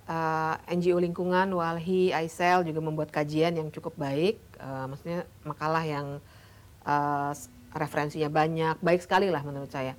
Uh, 0.09 0.59
eh, 0.67 0.75
NGO 0.75 0.99
lingkungan, 0.99 1.47
Walhi, 1.55 2.11
Aisel 2.11 2.67
juga 2.67 2.83
membuat 2.83 3.15
kajian 3.15 3.55
yang 3.55 3.71
cukup 3.71 3.95
baik. 3.95 4.43
Uh, 4.59 4.91
maksudnya 4.91 5.23
makalah 5.47 5.85
yang 5.87 6.07
uh, 6.83 7.31
referensinya 7.71 8.27
banyak, 8.27 8.75
baik 8.83 8.99
sekali 8.99 9.31
lah 9.31 9.39
menurut 9.45 9.71
saya. 9.71 9.95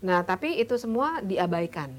Nah, 0.00 0.24
tapi 0.24 0.56
itu 0.56 0.80
semua 0.80 1.20
diabaikan 1.20 1.92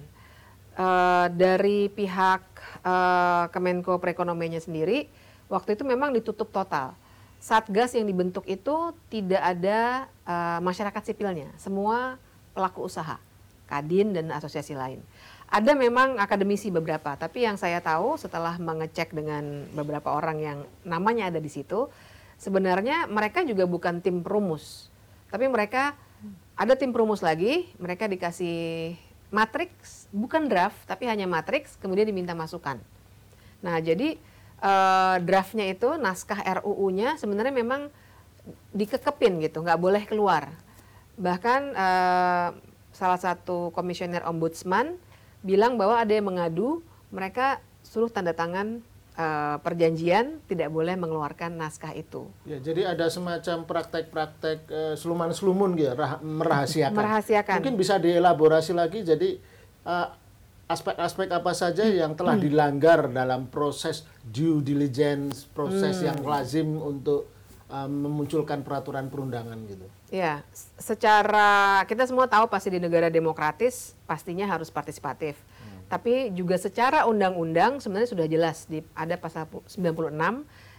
uh, 0.75 1.29
dari 1.29 1.87
pihak 1.93 2.43
uh, 2.81 3.45
Kemenko 3.53 4.01
Perekonomiannya 4.01 4.57
sendiri 4.57 5.20
waktu 5.51 5.75
itu 5.75 5.83
memang 5.83 6.15
ditutup 6.15 6.47
total. 6.47 6.95
Satgas 7.41 7.97
yang 7.97 8.07
dibentuk 8.07 8.47
itu 8.47 8.95
tidak 9.11 9.41
ada 9.41 10.07
uh, 10.23 10.59
masyarakat 10.63 11.01
sipilnya, 11.11 11.49
semua 11.59 12.15
pelaku 12.55 12.85
usaha, 12.85 13.17
kadin 13.67 14.15
dan 14.15 14.29
asosiasi 14.31 14.77
lain. 14.77 15.03
Ada 15.51 15.75
memang 15.75 16.15
akademisi 16.21 16.71
beberapa, 16.71 17.17
tapi 17.19 17.43
yang 17.43 17.59
saya 17.59 17.83
tahu 17.83 18.15
setelah 18.15 18.55
mengecek 18.55 19.11
dengan 19.11 19.67
beberapa 19.75 20.15
orang 20.15 20.37
yang 20.39 20.59
namanya 20.87 21.33
ada 21.33 21.43
di 21.43 21.51
situ, 21.51 21.91
sebenarnya 22.39 23.09
mereka 23.11 23.43
juga 23.43 23.67
bukan 23.67 23.99
tim 23.99 24.23
perumus, 24.23 24.87
tapi 25.27 25.49
mereka 25.51 25.97
ada 26.55 26.77
tim 26.77 26.93
perumus 26.93 27.25
lagi, 27.25 27.67
mereka 27.81 28.05
dikasih 28.05 28.95
matriks 29.31 30.11
bukan 30.11 30.51
draft 30.51 30.77
tapi 30.85 31.07
hanya 31.07 31.25
matriks 31.25 31.79
kemudian 31.79 32.05
diminta 32.05 32.35
masukan. 32.35 32.77
Nah 33.63 33.79
jadi 33.79 34.19
uh, 34.61 35.17
draftnya 35.19 35.67
itu 35.67 35.97
naskah 35.97 36.39
RUU-nya 36.61 37.17
sebenarnya 37.17 37.51
memang 37.51 37.91
dikekepin 38.71 39.41
gitu 39.43 39.61
nggak 39.61 39.81
boleh 39.81 40.03
keluar. 40.07 40.49
Bahkan 41.19 41.61
uh, 41.75 42.47
salah 42.95 43.19
satu 43.19 43.73
komisioner 43.75 44.23
ombudsman 44.25 44.97
bilang 45.41 45.75
bahwa 45.75 45.97
ada 45.97 46.13
yang 46.13 46.29
mengadu 46.29 46.85
mereka 47.09 47.59
suruh 47.81 48.07
tanda 48.07 48.31
tangan 48.31 48.79
uh, 49.17 49.57
perjanjian 49.59 50.39
tidak 50.45 50.69
boleh 50.69 50.95
mengeluarkan 50.95 51.57
naskah 51.57 51.91
itu. 51.97 52.29
Ya, 52.45 52.61
jadi 52.61 52.93
ada 52.93 53.09
semacam 53.09 53.65
praktek-praktek 53.65 54.59
uh, 54.69 54.95
seluman-selumun 54.95 55.75
gitu, 55.75 55.91
rah 55.97 56.21
merahasiakan. 56.21 56.95
merahasiakan. 56.95 57.55
Mungkin 57.61 57.75
bisa 57.77 57.97
dielaborasi 57.97 58.71
lagi. 58.77 59.01
Jadi 59.01 59.41
aspek-aspek 60.71 61.27
apa 61.31 61.51
saja 61.51 61.83
hmm. 61.83 61.95
yang 61.95 62.11
telah 62.15 62.35
hmm. 62.39 62.43
dilanggar 62.47 62.99
dalam 63.11 63.51
proses 63.51 64.07
due 64.23 64.63
diligence, 64.63 65.45
proses 65.51 65.99
hmm. 66.01 66.07
yang 66.07 66.19
lazim 66.23 66.67
untuk 66.79 67.27
uh, 67.67 67.85
memunculkan 67.87 68.63
peraturan 68.63 69.11
perundangan 69.11 69.59
gitu. 69.67 69.85
Ya, 70.11 70.43
secara 70.79 71.83
kita 71.87 72.07
semua 72.07 72.27
tahu 72.27 72.47
pasti 72.51 72.71
di 72.71 72.79
negara 72.79 73.07
demokratis 73.07 73.95
pastinya 74.03 74.47
harus 74.47 74.67
partisipatif 74.67 75.39
tapi 75.91 76.31
juga 76.31 76.55
secara 76.55 77.03
undang-undang 77.03 77.83
sebenarnya 77.83 78.15
sudah 78.15 78.23
jelas 78.31 78.63
di 78.63 78.79
ada 78.95 79.19
pasal 79.19 79.43
96 79.67 80.15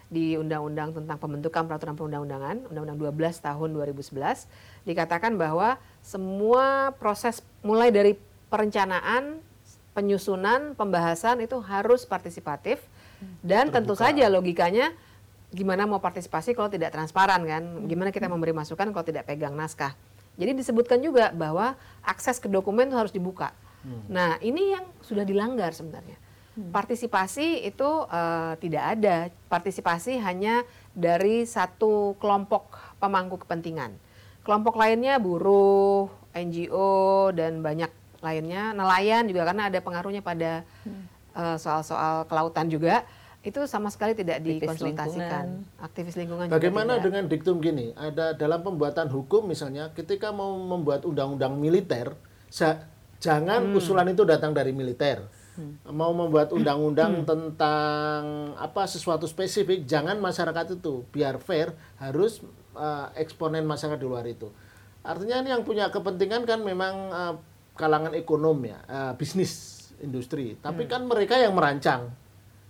di 0.08 0.40
Undang-Undang 0.40 0.96
tentang 0.96 1.20
pembentukan 1.20 1.68
peraturan 1.68 1.96
perundang-undangan, 2.00 2.72
Undang-Undang 2.72 3.12
12 3.12 3.44
tahun 3.44 3.68
2011 3.76 4.48
dikatakan 4.88 5.36
bahwa 5.36 5.76
semua 6.00 6.96
proses 6.96 7.44
mulai 7.60 7.92
dari 7.92 8.16
perencanaan, 8.48 9.44
penyusunan, 9.92 10.72
pembahasan 10.74 11.44
itu 11.44 11.60
harus 11.60 12.08
partisipatif 12.08 12.80
dan 13.44 13.68
Terbuka. 13.68 13.76
tentu 13.80 13.94
saja 13.94 14.26
logikanya 14.32 14.92
gimana 15.52 15.84
mau 15.84 16.00
partisipasi 16.00 16.56
kalau 16.56 16.72
tidak 16.72 16.96
transparan 16.96 17.44
kan? 17.44 17.62
Gimana 17.84 18.08
kita 18.08 18.26
memberi 18.26 18.56
masukan 18.56 18.88
kalau 18.88 19.04
tidak 19.04 19.28
pegang 19.28 19.52
naskah? 19.52 19.92
Jadi 20.40 20.56
disebutkan 20.56 20.96
juga 21.04 21.28
bahwa 21.30 21.76
akses 22.00 22.40
ke 22.40 22.48
dokumen 22.48 22.88
itu 22.88 22.96
harus 22.96 23.12
dibuka. 23.12 23.52
Hmm. 23.84 24.00
Nah, 24.08 24.40
ini 24.40 24.72
yang 24.72 24.88
sudah 25.04 25.28
dilanggar 25.28 25.76
sebenarnya. 25.76 26.16
Hmm. 26.56 26.72
Partisipasi 26.72 27.68
itu 27.68 28.08
uh, 28.08 28.56
tidak 28.56 28.96
ada. 28.96 29.28
Partisipasi 29.52 30.16
hanya 30.24 30.64
dari 30.96 31.44
satu 31.44 32.16
kelompok 32.16 32.96
pemangku 32.96 33.36
kepentingan. 33.44 33.92
Kelompok 34.40 34.80
lainnya 34.80 35.20
buruh, 35.20 36.08
NGO 36.32 37.28
dan 37.36 37.60
banyak 37.60 37.92
lainnya, 38.22 38.70
nelayan 38.72 39.26
juga 39.26 39.42
karena 39.44 39.66
ada 39.68 39.78
pengaruhnya 39.82 40.22
pada 40.22 40.62
hmm. 40.86 41.02
uh, 41.34 41.56
soal-soal 41.58 42.24
kelautan 42.30 42.70
juga. 42.70 43.02
itu 43.42 43.58
sama 43.66 43.90
sekali 43.90 44.14
tidak 44.14 44.38
Aktivis 44.38 44.54
dikonsultasikan. 44.62 45.18
lingkungan. 45.18 45.82
Aktivis 45.82 46.14
lingkungan 46.14 46.46
juga 46.46 46.54
Bagaimana 46.62 46.92
tidak. 46.94 47.04
dengan 47.10 47.22
diktum 47.26 47.56
gini? 47.58 47.90
Ada 47.98 48.38
dalam 48.38 48.62
pembuatan 48.62 49.10
hukum 49.10 49.50
misalnya, 49.50 49.90
ketika 49.98 50.30
mau 50.30 50.54
membuat 50.54 51.02
undang-undang 51.02 51.58
militer, 51.58 52.14
jangan 53.18 53.60
Hmm. 53.66 53.74
usulan 53.74 54.06
itu 54.06 54.22
datang 54.22 54.54
dari 54.54 54.70
militer. 54.70 55.26
Mau 55.84 56.14
membuat 56.14 56.54
Hmm. 56.54 56.62
undang-undang 56.62 57.26
tentang 57.26 58.22
apa 58.56 58.86
sesuatu 58.86 59.26
spesifik, 59.26 59.90
jangan 59.90 60.16
masyarakat 60.16 60.78
itu 60.78 61.02
biar 61.10 61.42
fair 61.42 61.74
harus 61.98 62.46
uh, 62.72 63.10
eksponen 63.18 63.66
masyarakat 63.66 63.98
di 63.98 64.06
luar 64.06 64.22
itu. 64.24 64.54
Artinya 65.02 65.42
ini 65.42 65.50
yang 65.50 65.66
punya 65.66 65.90
kepentingan 65.90 66.46
kan 66.46 66.62
memang 66.62 66.94
uh, 67.10 67.34
kalangan 67.82 68.14
ekonom 68.14 68.62
ya, 68.62 68.78
uh, 68.86 69.12
bisnis, 69.18 69.90
industri. 69.98 70.54
Tapi 70.62 70.86
kan 70.86 71.02
mereka 71.02 71.34
yang 71.34 71.58
merancang. 71.58 72.14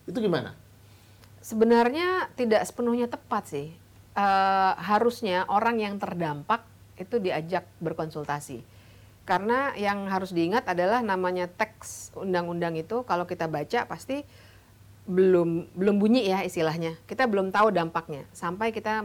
Itu 0.08 0.16
gimana? 0.24 0.56
Sebenarnya 1.44 2.32
tidak 2.32 2.64
sepenuhnya 2.64 3.12
tepat 3.12 3.52
sih. 3.52 3.68
Eh, 4.12 4.72
harusnya 4.76 5.48
orang 5.48 5.80
yang 5.80 5.96
terdampak 5.96 6.68
itu 7.00 7.16
diajak 7.16 7.64
berkonsultasi. 7.80 8.60
Karena 9.24 9.72
yang 9.72 10.04
harus 10.04 10.36
diingat 10.36 10.68
adalah 10.68 11.00
namanya 11.00 11.48
teks 11.48 12.12
undang-undang 12.12 12.76
itu 12.76 13.08
kalau 13.08 13.24
kita 13.24 13.48
baca 13.48 13.88
pasti 13.88 14.20
belum 15.08 15.72
belum 15.72 15.96
bunyi 15.96 16.28
ya 16.28 16.44
istilahnya. 16.44 17.00
Kita 17.08 17.24
belum 17.24 17.48
tahu 17.48 17.72
dampaknya 17.72 18.28
sampai 18.36 18.68
kita 18.68 19.00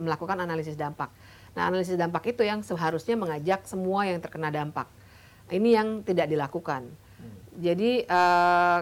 melakukan 0.00 0.40
analisis 0.40 0.80
dampak. 0.80 1.12
Nah, 1.52 1.68
analisis 1.68 2.00
dampak 2.00 2.32
itu 2.32 2.40
yang 2.40 2.64
seharusnya 2.64 3.20
mengajak 3.20 3.68
semua 3.68 4.08
yang 4.08 4.16
terkena 4.24 4.48
dampak. 4.48 4.88
Ini 5.48 5.68
yang 5.80 5.88
tidak 6.04 6.28
dilakukan. 6.28 6.88
Jadi 7.58 8.04
eh, 8.06 8.78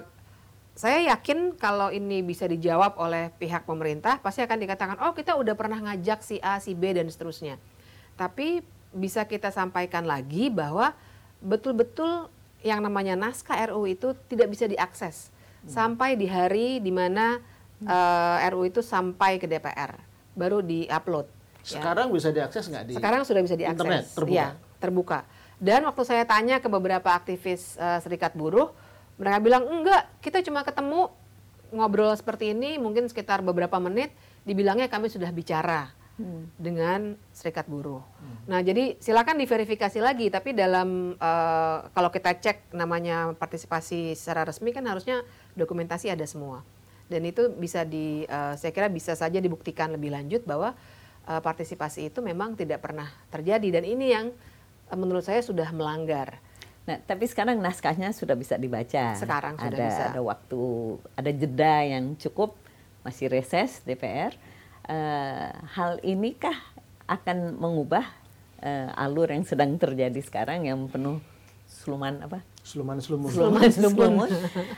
saya 0.77 0.99
yakin 1.17 1.57
kalau 1.57 1.89
ini 1.89 2.21
bisa 2.21 2.45
dijawab 2.45 3.01
oleh 3.01 3.33
pihak 3.41 3.65
pemerintah, 3.65 4.21
pasti 4.21 4.45
akan 4.45 4.59
dikatakan, 4.61 4.97
oh 5.09 5.17
kita 5.17 5.33
udah 5.33 5.57
pernah 5.57 5.81
ngajak 5.81 6.21
si 6.21 6.37
A, 6.45 6.61
si 6.61 6.77
B, 6.77 6.93
dan 6.93 7.09
seterusnya. 7.09 7.57
Tapi 8.21 8.61
bisa 8.93 9.25
kita 9.25 9.49
sampaikan 9.49 10.05
lagi 10.05 10.53
bahwa 10.53 10.93
betul-betul 11.41 12.29
yang 12.61 12.85
namanya 12.85 13.17
naskah 13.17 13.57
RU 13.73 13.89
itu 13.89 14.13
tidak 14.29 14.53
bisa 14.53 14.65
diakses 14.69 15.33
sampai 15.67 16.15
di 16.15 16.29
hari 16.29 16.79
di 16.85 16.93
mana 16.93 17.41
eh, 17.81 18.49
RU 18.53 18.69
itu 18.69 18.85
sampai 18.85 19.41
ke 19.41 19.49
DPR, 19.49 19.97
baru 20.37 20.61
diupload. 20.61 21.27
ya. 21.67 21.81
Sekarang 21.81 22.13
bisa 22.13 22.29
diakses 22.31 22.69
nggak 22.69 22.85
di 22.85 22.93
Sekarang 23.01 23.25
sudah 23.25 23.41
bisa 23.41 23.57
diakses. 23.57 23.75
internet, 23.81 24.05
terbuka? 24.13 24.37
Iya, 24.37 24.49
terbuka. 24.77 25.19
Dan 25.57 25.89
waktu 25.89 26.03
saya 26.05 26.25
tanya 26.29 26.61
ke 26.61 26.69
beberapa 26.69 27.13
aktivis 27.17 27.81
eh, 27.81 27.99
serikat 28.05 28.37
buruh, 28.37 28.73
mereka 29.17 29.39
bilang 29.41 29.65
enggak, 29.65 30.05
kita 30.21 30.45
cuma 30.45 30.61
ketemu 30.61 31.09
ngobrol 31.73 32.13
seperti 32.15 32.53
ini 32.53 32.77
mungkin 32.77 33.09
sekitar 33.09 33.41
beberapa 33.41 33.81
menit, 33.81 34.13
dibilangnya 34.45 34.87
kami 34.87 35.09
sudah 35.09 35.33
bicara 35.33 35.91
dengan 36.57 37.13
serikat 37.37 37.69
buruh. 37.69 38.01
Nah, 38.49 38.65
jadi 38.65 38.97
silakan 38.97 39.37
diverifikasi 39.37 40.01
lagi, 40.01 40.33
tapi 40.33 40.57
dalam 40.57 41.13
eh, 41.13 41.79
kalau 41.93 42.09
kita 42.09 42.41
cek 42.41 42.73
namanya 42.73 43.37
partisipasi 43.37 44.17
secara 44.17 44.49
resmi 44.49 44.73
kan 44.73 44.85
harusnya 44.89 45.21
dokumentasi 45.53 46.09
ada 46.09 46.25
semua. 46.25 46.65
Dan 47.07 47.23
itu 47.29 47.53
bisa 47.53 47.85
di, 47.85 48.25
eh, 48.25 48.55
saya 48.57 48.73
kira 48.73 48.89
bisa 48.89 49.13
saja 49.13 49.39
dibuktikan 49.45 49.93
lebih 49.93 50.09
lanjut 50.09 50.49
bahwa 50.49 50.73
eh, 51.29 51.41
partisipasi 51.45 52.09
itu 52.09 52.25
memang 52.25 52.57
tidak 52.57 52.81
pernah 52.81 53.13
terjadi 53.29 53.81
dan 53.81 53.85
ini 53.85 54.07
yang 54.09 54.27
menurut 54.95 55.27
saya 55.27 55.43
sudah 55.43 55.73
melanggar. 55.75 56.39
Nah, 56.87 57.03
tapi 57.03 57.27
sekarang 57.27 57.59
naskahnya 57.59 58.15
sudah 58.15 58.39
bisa 58.39 58.55
dibaca. 58.55 59.19
Sekarang 59.19 59.59
sudah 59.59 59.75
ada, 59.75 59.87
bisa. 59.91 60.03
Ada 60.15 60.23
waktu, 60.23 60.63
ada 61.19 61.31
jeda 61.35 61.75
yang 61.83 62.15
cukup, 62.15 62.55
masih 63.03 63.27
reses 63.27 63.83
DPR. 63.83 64.31
Eh, 64.87 65.51
hal 65.75 65.99
inikah 66.07 66.55
akan 67.11 67.59
mengubah 67.59 68.07
eh, 68.63 68.87
alur 68.95 69.35
yang 69.35 69.43
sedang 69.43 69.75
terjadi 69.75 70.23
sekarang 70.23 70.71
yang 70.71 70.87
penuh 70.87 71.19
seluman 71.67 72.23
apa? 72.23 72.47
Seluman-selumun. 72.63 73.31
Seluman-selumun 73.31 74.31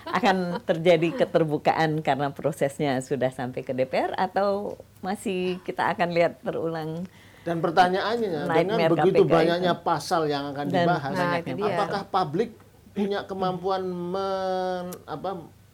akan 0.08 0.64
terjadi 0.64 1.24
keterbukaan 1.24 2.00
karena 2.00 2.32
prosesnya 2.32 3.00
sudah 3.04 3.28
sampai 3.28 3.64
ke 3.64 3.76
DPR 3.76 4.16
atau 4.16 4.80
masih 5.04 5.60
kita 5.64 5.92
akan 5.92 6.08
lihat 6.12 6.40
terulang 6.40 7.04
Dan 7.48 7.64
pertanyaannya 7.64 8.28
dengan 8.28 8.46
Nightmare 8.52 8.92
begitu 8.92 9.22
KPK 9.24 9.32
banyaknya 9.32 9.72
itu. 9.72 9.84
pasal 9.88 10.22
yang 10.28 10.44
akan 10.52 10.66
Dan 10.68 10.84
dibahas, 10.84 11.12
Nah, 11.16 11.40
apakah 11.40 12.02
publik 12.12 12.50
punya 12.92 13.24
kemampuan 13.24 13.82
men, 13.88 14.84
apa, 15.08 15.30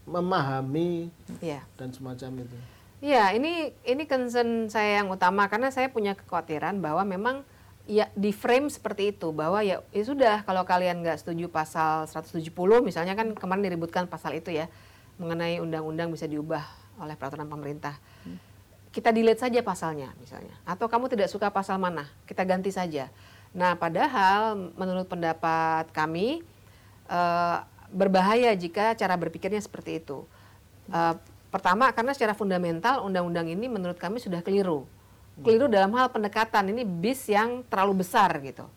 memahami 0.07 1.11
Iya. 1.43 1.67
dan 1.75 1.91
semacam 1.91 2.47
itu? 2.47 2.57
Iya, 3.03 3.35
ini 3.37 3.75
ini 3.85 4.03
concern 4.07 4.71
saya 4.71 5.03
yang 5.03 5.11
utama 5.11 5.45
karena 5.51 5.69
saya 5.69 5.91
punya 5.91 6.15
kekhawatiran 6.15 6.79
bahwa 6.81 7.03
memang 7.05 7.37
ya 7.85 8.09
di 8.17 8.33
frame 8.33 8.73
seperti 8.73 9.13
itu 9.13 9.29
bahwa 9.29 9.61
ya, 9.61 9.85
ya 9.93 10.05
sudah 10.05 10.41
kalau 10.49 10.65
kalian 10.65 11.05
nggak 11.05 11.21
setuju 11.21 11.53
pasal 11.53 12.09
170 12.09 12.49
misalnya 12.81 13.13
kan 13.13 13.37
kemarin 13.37 13.61
diributkan 13.61 14.09
pasal 14.09 14.33
itu 14.33 14.49
ya 14.57 14.73
mengenai 15.21 15.61
undang-undang 15.61 16.09
bisa 16.09 16.25
diubah 16.25 16.65
oleh 16.97 17.13
peraturan 17.19 17.45
pemerintah. 17.45 17.99
Kita 18.95 19.11
delete 19.11 19.43
saja 19.43 19.59
pasalnya 19.59 20.15
misalnya 20.23 20.55
atau 20.63 20.87
kamu 20.87 21.11
tidak 21.11 21.27
suka 21.27 21.51
pasal 21.51 21.83
mana, 21.83 22.07
kita 22.31 22.47
ganti 22.47 22.71
saja. 22.71 23.11
Nah, 23.51 23.75
padahal 23.75 24.55
menurut 24.79 25.11
pendapat 25.11 25.91
kami 25.91 26.47
eh, 27.11 27.57
berbahaya 27.91 28.55
jika 28.55 28.95
cara 28.95 29.15
berpikirnya 29.19 29.59
seperti 29.59 29.99
itu. 29.99 30.23
Eh, 30.91 31.15
pertama 31.51 31.91
karena 31.95 32.15
secara 32.15 32.35
fundamental 32.35 33.07
undang-undang 33.07 33.47
ini 33.51 33.71
menurut 33.71 33.99
kami 33.99 34.23
sudah 34.23 34.43
keliru. 34.43 34.87
Keliru 35.43 35.67
dalam 35.67 35.91
hal 35.99 36.15
pendekatan 36.15 36.71
ini 36.71 36.87
bis 36.87 37.27
yang 37.27 37.67
terlalu 37.67 38.07
besar 38.07 38.31
gitu. 38.39 38.71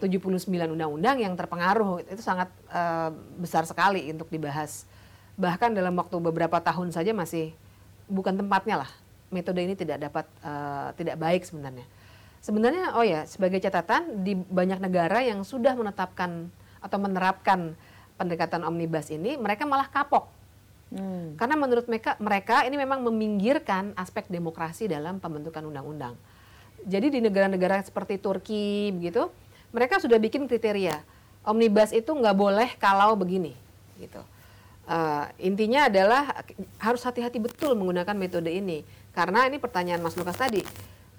79 0.00 0.48
undang-undang 0.48 1.20
yang 1.20 1.36
terpengaruh 1.36 2.00
itu 2.00 2.24
sangat 2.24 2.48
eh, 2.72 3.10
besar 3.36 3.68
sekali 3.68 4.08
untuk 4.08 4.32
dibahas. 4.32 4.88
Bahkan 5.36 5.76
dalam 5.76 5.96
waktu 5.96 6.16
beberapa 6.16 6.60
tahun 6.60 6.92
saja 6.92 7.12
masih 7.12 7.52
bukan 8.08 8.36
tempatnya 8.36 8.84
lah. 8.84 8.90
Metode 9.28 9.60
ini 9.60 9.74
tidak 9.76 10.00
dapat 10.00 10.26
eh, 10.40 10.88
tidak 10.96 11.16
baik 11.20 11.44
sebenarnya. 11.44 11.86
Sebenarnya 12.38 12.94
oh 12.94 13.04
ya 13.04 13.26
sebagai 13.26 13.58
catatan 13.58 14.22
di 14.22 14.38
banyak 14.38 14.78
negara 14.78 15.20
yang 15.20 15.42
sudah 15.42 15.74
menetapkan 15.74 16.46
atau 16.78 16.98
menerapkan 17.02 17.74
pendekatan 18.14 18.62
omnibus 18.62 19.10
ini 19.10 19.34
mereka 19.34 19.66
malah 19.66 19.90
kapok 19.90 20.38
Hmm. 20.88 21.36
karena 21.36 21.52
menurut 21.60 21.84
mereka, 21.84 22.16
mereka 22.16 22.64
ini 22.64 22.80
memang 22.80 23.04
meminggirkan 23.04 23.92
aspek 23.92 24.24
demokrasi 24.32 24.88
dalam 24.88 25.20
pembentukan 25.20 25.60
undang-undang. 25.60 26.16
Jadi 26.88 27.12
di 27.12 27.20
negara-negara 27.20 27.84
seperti 27.84 28.16
Turki 28.16 28.88
begitu, 28.96 29.28
mereka 29.68 30.00
sudah 30.00 30.16
bikin 30.16 30.48
kriteria 30.48 30.96
omnibus 31.44 31.92
itu 31.92 32.08
nggak 32.08 32.32
boleh 32.32 32.68
kalau 32.80 33.12
begini, 33.20 33.52
gitu. 34.00 34.24
Eh, 34.88 35.24
intinya 35.44 35.92
adalah 35.92 36.32
harus 36.80 37.04
hati-hati 37.04 37.36
betul 37.36 37.76
menggunakan 37.76 38.16
metode 38.16 38.48
ini, 38.48 38.80
karena 39.12 39.44
ini 39.44 39.60
pertanyaan 39.60 40.00
Mas 40.00 40.16
Lukas 40.16 40.40
tadi. 40.40 40.64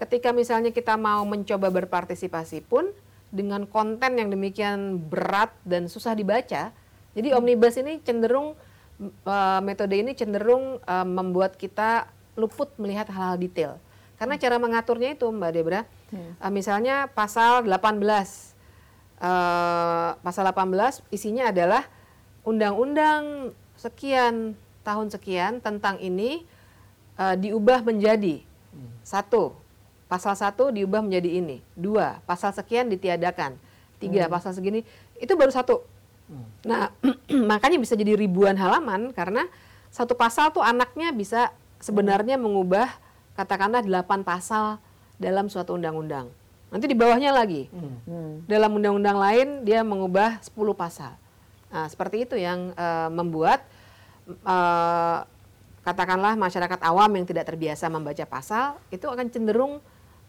Ketika 0.02 0.34
misalnya 0.34 0.74
kita 0.74 0.98
mau 0.98 1.22
mencoba 1.22 1.70
berpartisipasi 1.70 2.66
pun 2.66 2.90
dengan 3.30 3.70
konten 3.70 4.18
yang 4.18 4.34
demikian 4.34 4.98
berat 4.98 5.54
dan 5.70 5.86
susah 5.86 6.18
dibaca, 6.18 6.74
jadi 7.14 7.30
omnibus 7.38 7.78
ini 7.78 8.02
cenderung 8.02 8.58
uh, 9.30 9.62
metode 9.62 10.02
ini 10.02 10.18
cenderung 10.18 10.82
uh, 10.90 11.06
membuat 11.06 11.54
kita 11.54 12.10
luput 12.42 12.74
melihat 12.82 13.06
hal-hal 13.14 13.38
detail. 13.38 13.78
Karena 14.18 14.42
cara 14.42 14.58
mengaturnya 14.58 15.14
itu 15.14 15.30
Mbak 15.30 15.52
Debra, 15.54 15.86
uh, 16.42 16.50
misalnya 16.50 17.06
pasal 17.06 17.70
18. 17.70 18.02
Uh, 19.20 20.16
pasal 20.24 20.48
18 20.48 21.04
isinya 21.12 21.52
adalah 21.52 21.86
undang-undang 22.50 23.54
sekian 23.78 24.58
tahun 24.82 25.14
sekian 25.14 25.62
tentang 25.62 26.02
ini 26.02 26.42
uh, 27.22 27.38
diubah 27.38 27.86
menjadi 27.86 28.42
satu. 29.06 29.54
Pasal 30.10 30.34
satu 30.34 30.74
diubah 30.74 31.06
menjadi 31.06 31.30
ini. 31.38 31.62
Dua 31.78 32.18
pasal 32.26 32.50
sekian 32.54 32.90
ditiadakan. 32.90 33.58
Tiga 34.02 34.26
pasal 34.26 34.58
segini. 34.58 34.82
Itu 35.22 35.38
baru 35.38 35.54
satu. 35.54 35.86
Nah, 36.66 36.94
makanya 37.52 37.78
bisa 37.78 37.94
jadi 37.94 38.18
ribuan 38.18 38.58
halaman 38.58 39.14
karena 39.14 39.46
satu 39.90 40.14
pasal 40.14 40.54
tuh 40.54 40.62
anaknya 40.62 41.10
bisa 41.14 41.54
sebenarnya 41.82 42.38
mengubah 42.38 42.90
katakanlah 43.34 43.82
delapan 43.82 44.22
pasal 44.22 44.78
dalam 45.22 45.50
suatu 45.50 45.78
undang-undang. 45.78 46.30
Nanti 46.70 46.86
di 46.86 46.98
bawahnya 46.98 47.34
lagi. 47.34 47.70
Dalam 48.46 48.78
undang-undang 48.78 49.18
lain 49.18 49.48
dia 49.66 49.82
mengubah 49.82 50.38
10 50.42 50.54
pasal. 50.78 51.18
Nah, 51.70 51.86
seperti 51.86 52.26
itu 52.26 52.36
yang 52.36 52.74
eh, 52.74 53.10
membuat 53.14 53.62
eh, 54.30 55.20
katakanlah 55.86 56.38
masyarakat 56.38 56.80
awam 56.86 57.10
yang 57.18 57.26
tidak 57.26 57.50
terbiasa 57.50 57.90
membaca 57.90 58.26
pasal 58.28 58.78
itu 58.94 59.06
akan 59.10 59.28
cenderung 59.32 59.82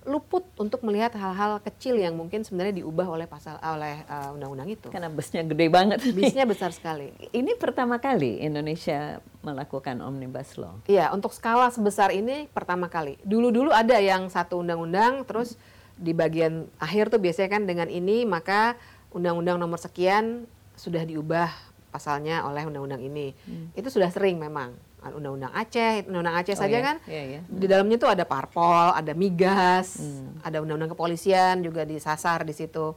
luput 0.09 0.49
untuk 0.57 0.81
melihat 0.81 1.13
hal-hal 1.13 1.61
kecil 1.61 2.01
yang 2.01 2.17
mungkin 2.17 2.41
sebenarnya 2.41 2.81
diubah 2.81 3.05
oleh 3.05 3.29
pasal 3.29 3.61
oleh 3.61 4.01
uh, 4.09 4.33
undang-undang 4.33 4.73
itu. 4.73 4.89
Karena 4.89 5.13
busnya 5.13 5.45
gede 5.45 5.69
banget. 5.69 6.01
Bisnya 6.17 6.49
besar 6.49 6.73
sekali. 6.73 7.13
Ini 7.37 7.53
pertama 7.61 8.01
kali 8.01 8.41
Indonesia 8.41 9.21
melakukan 9.45 10.01
omnibus 10.01 10.57
law. 10.57 10.81
Iya, 10.89 11.13
untuk 11.13 11.37
skala 11.37 11.69
sebesar 11.69 12.17
ini 12.17 12.49
pertama 12.53 12.89
kali. 12.89 13.21
Dulu-dulu 13.25 13.73
ada 13.73 13.97
yang 13.97 14.29
satu 14.29 14.61
undang-undang, 14.61 15.25
terus 15.25 15.61
di 16.01 16.17
bagian 16.17 16.65
akhir 16.81 17.13
tuh 17.13 17.21
biasanya 17.21 17.61
kan 17.61 17.63
dengan 17.69 17.89
ini 17.93 18.25
maka 18.25 18.81
undang-undang 19.13 19.61
nomor 19.61 19.77
sekian 19.77 20.49
sudah 20.81 21.05
diubah 21.05 21.53
pasalnya 21.93 22.49
oleh 22.49 22.65
undang-undang 22.65 23.05
ini. 23.05 23.37
Hmm. 23.45 23.69
Itu 23.77 23.93
sudah 23.93 24.09
sering 24.09 24.41
memang 24.41 24.73
undang-undang 25.09 25.53
Aceh, 25.57 26.05
undang-undang 26.09 26.37
Aceh 26.41 26.57
oh 26.57 26.61
saja 26.61 26.77
iya? 26.77 26.85
kan 26.85 26.97
iya, 27.09 27.23
iya. 27.37 27.41
di 27.49 27.65
dalamnya 27.65 27.97
itu 27.97 28.09
ada 28.09 28.25
parpol, 28.29 28.93
ada 28.93 29.17
migas, 29.17 29.97
hmm. 30.01 30.45
ada 30.45 30.61
undang-undang 30.61 30.93
kepolisian 30.93 31.65
juga 31.65 31.89
disasar 31.89 32.45
di 32.45 32.53
situ. 32.53 32.93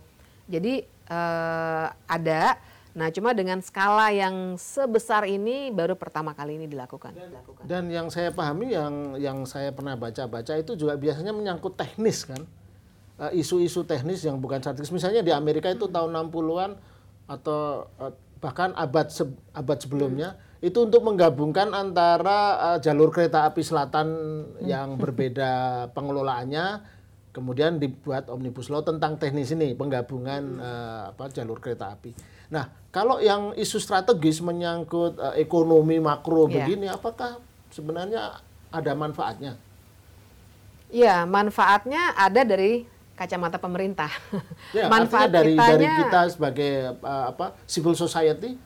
Jadi 0.51 0.83
uh, 1.07 1.87
ada, 2.03 2.59
nah 2.91 3.07
cuma 3.07 3.31
dengan 3.31 3.63
skala 3.63 4.11
yang 4.11 4.59
sebesar 4.59 5.23
ini 5.31 5.71
baru 5.71 5.95
pertama 5.95 6.35
kali 6.35 6.59
ini 6.59 6.67
dilakukan. 6.67 7.15
Dan, 7.15 7.31
dan 7.63 7.83
yang 7.87 8.07
saya 8.11 8.35
pahami, 8.35 8.75
yang 8.75 9.15
yang 9.15 9.47
saya 9.47 9.71
pernah 9.71 9.95
baca-baca 9.95 10.59
itu 10.59 10.75
juga 10.75 10.99
biasanya 10.99 11.31
menyangkut 11.31 11.79
teknis 11.79 12.27
kan, 12.27 12.43
eh, 13.23 13.39
isu-isu 13.39 13.79
uh, 13.79 13.87
teknis 13.87 14.19
yang 14.27 14.43
bukan 14.43 14.59
statis. 14.59 14.91
Misalnya 14.91 15.23
di 15.23 15.31
Amerika 15.31 15.71
itu 15.71 15.87
hmm. 15.87 15.95
tahun 15.95 16.11
60-an 16.27 16.71
atau 17.25 17.88
uh, 17.99 18.13
bahkan 18.43 18.75
abad 18.75 19.07
se 19.09 19.23
abad 19.53 19.77
sebelumnya. 19.79 20.36
Hmm 20.36 20.51
itu 20.63 20.79
untuk 20.79 21.03
menggabungkan 21.03 21.75
antara 21.75 22.39
uh, 22.55 22.77
jalur 22.79 23.12
kereta 23.12 23.43
api 23.43 23.59
selatan 23.59 24.07
yang 24.63 24.95
berbeda 24.95 25.51
pengelolaannya 25.95 26.79
kemudian 27.36 27.83
dibuat 27.83 28.31
omnibus 28.31 28.71
law 28.71 28.79
tentang 28.79 29.19
teknis 29.19 29.51
ini 29.51 29.75
penggabungan 29.75 30.63
uh, 30.63 31.01
apa 31.12 31.33
jalur 31.36 31.59
kereta 31.59 31.91
api. 31.91 32.15
Nah, 32.53 32.69
kalau 32.93 33.19
yang 33.19 33.51
isu 33.57 33.81
strategis 33.81 34.39
menyangkut 34.39 35.19
uh, 35.19 35.36
ekonomi 35.36 35.99
makro 35.99 36.47
yeah. 36.47 36.63
begini 36.63 36.88
apakah 36.88 37.43
sebenarnya 37.73 38.39
ada 38.71 38.91
manfaatnya? 38.93 39.59
Iya, 40.93 41.25
manfaatnya 41.25 42.13
ada 42.13 42.45
dari 42.45 42.86
kacamata 43.13 43.62
pemerintah. 43.62 44.10
Ya, 44.73 44.89
Manfaat 44.89 45.30
dari 45.30 45.54
kitanya, 45.54 45.78
dari 45.78 45.86
kita 46.06 46.21
sebagai 46.34 46.71
uh, 47.06 47.30
apa 47.30 47.54
civil 47.69 47.93
society 47.93 48.58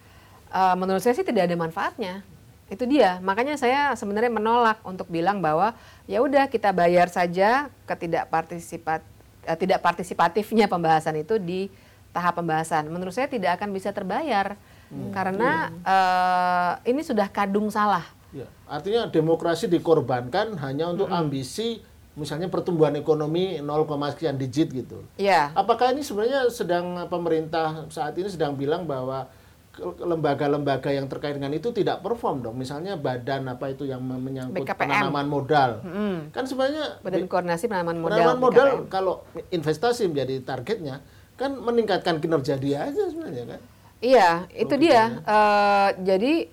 uh, 0.51 0.75
menurut 0.77 1.01
saya 1.03 1.15
sih 1.15 1.25
tidak 1.25 1.49
ada 1.49 1.55
manfaatnya. 1.57 2.23
Itu 2.67 2.83
dia. 2.83 3.19
Makanya 3.23 3.55
saya 3.55 3.95
sebenarnya 3.95 4.31
menolak 4.31 4.83
untuk 4.83 5.07
bilang 5.07 5.39
bahwa 5.39 5.71
ya 6.03 6.19
udah 6.19 6.51
kita 6.51 6.75
bayar 6.75 7.07
saja 7.07 7.71
ketidakpartisipat 7.87 9.01
uh, 9.47 9.57
tidak 9.57 9.79
partisipatifnya 9.79 10.67
pembahasan 10.67 11.23
itu 11.23 11.39
di 11.39 11.71
tahap 12.11 12.39
pembahasan. 12.39 12.87
Menurut 12.91 13.15
saya 13.15 13.31
tidak 13.31 13.59
akan 13.59 13.71
bisa 13.71 13.95
terbayar 13.95 14.59
hmm. 14.91 15.11
karena 15.15 15.71
iya. 15.71 15.87
uh, 15.87 16.73
ini 16.87 17.01
sudah 17.03 17.27
kadung 17.31 17.71
salah. 17.71 18.03
Ya. 18.35 18.47
Artinya 18.67 19.07
demokrasi 19.07 19.71
dikorbankan 19.71 20.59
hanya 20.59 20.91
untuk 20.91 21.07
hmm. 21.07 21.19
ambisi 21.23 21.79
misalnya 22.17 22.49
pertumbuhan 22.49 22.97
ekonomi 22.97 23.61
0, 23.61 23.85
sekian 24.17 24.35
digit 24.35 24.73
gitu. 24.73 25.05
Iya. 25.21 25.53
Apakah 25.53 25.93
ini 25.93 26.01
sebenarnya 26.01 26.49
sedang 26.49 27.05
pemerintah 27.07 27.85
saat 27.93 28.17
ini 28.17 28.27
sedang 28.27 28.57
bilang 28.57 28.89
bahwa 28.89 29.29
lembaga-lembaga 29.77 30.89
yang 30.89 31.05
terkait 31.05 31.37
dengan 31.37 31.53
itu 31.53 31.69
tidak 31.69 32.01
perform 32.01 32.41
dong. 32.41 32.57
Misalnya 32.57 32.97
badan 32.97 33.45
apa 33.45 33.69
itu 33.69 33.85
yang 33.85 34.01
menyangkut 34.01 34.65
BKPM. 34.65 34.81
penanaman 34.89 35.27
modal. 35.29 35.71
Hmm. 35.85 36.33
Kan 36.33 36.49
sebenarnya 36.49 36.97
badan 37.05 37.29
koordinasi 37.29 37.69
penanaman 37.69 37.97
modal. 38.01 38.17
Penanaman 38.17 38.41
modal 38.41 38.67
BKPM. 38.73 38.89
kalau 38.89 39.15
investasi 39.53 40.09
menjadi 40.09 40.41
targetnya 40.41 41.05
kan 41.37 41.53
meningkatkan 41.53 42.17
kinerja 42.17 42.57
dia 42.57 42.89
aja 42.89 43.13
sebenarnya 43.13 43.45
kan. 43.45 43.61
Iya, 43.97 44.29
itu 44.53 44.75
dia. 44.77 45.21
Uh, 45.25 45.89
jadi 46.05 46.49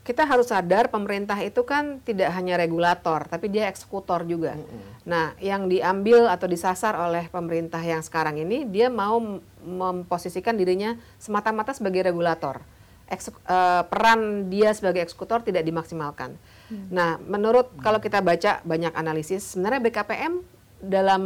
kita 0.00 0.24
harus 0.24 0.48
sadar 0.48 0.88
pemerintah 0.88 1.36
itu 1.44 1.60
kan 1.62 2.00
tidak 2.02 2.32
hanya 2.32 2.56
regulator, 2.56 3.28
tapi 3.28 3.52
dia 3.52 3.68
eksekutor 3.68 4.24
juga. 4.24 4.56
Mm 4.56 4.64
-hmm. 4.64 4.82
Nah, 5.04 5.26
yang 5.36 5.68
diambil 5.68 6.24
atau 6.32 6.48
disasar 6.48 6.96
oleh 6.96 7.28
pemerintah 7.28 7.80
yang 7.84 8.00
sekarang 8.00 8.40
ini, 8.40 8.64
dia 8.64 8.88
mau 8.88 9.20
memposisikan 9.60 10.56
dirinya 10.56 10.96
semata-mata 11.20 11.76
sebagai 11.76 12.00
regulator. 12.00 12.64
Eksek, 13.12 13.36
uh, 13.44 13.84
peran 13.90 14.48
dia 14.48 14.72
sebagai 14.72 15.04
eksekutor 15.04 15.44
tidak 15.44 15.68
dimaksimalkan. 15.68 16.32
Hmm. 16.72 16.86
Nah, 16.88 17.10
menurut 17.20 17.68
hmm. 17.68 17.82
kalau 17.84 18.00
kita 18.00 18.24
baca 18.24 18.64
banyak 18.64 18.94
analisis, 18.96 19.52
sebenarnya 19.52 19.84
BKPM 19.84 20.40
dalam 20.80 21.22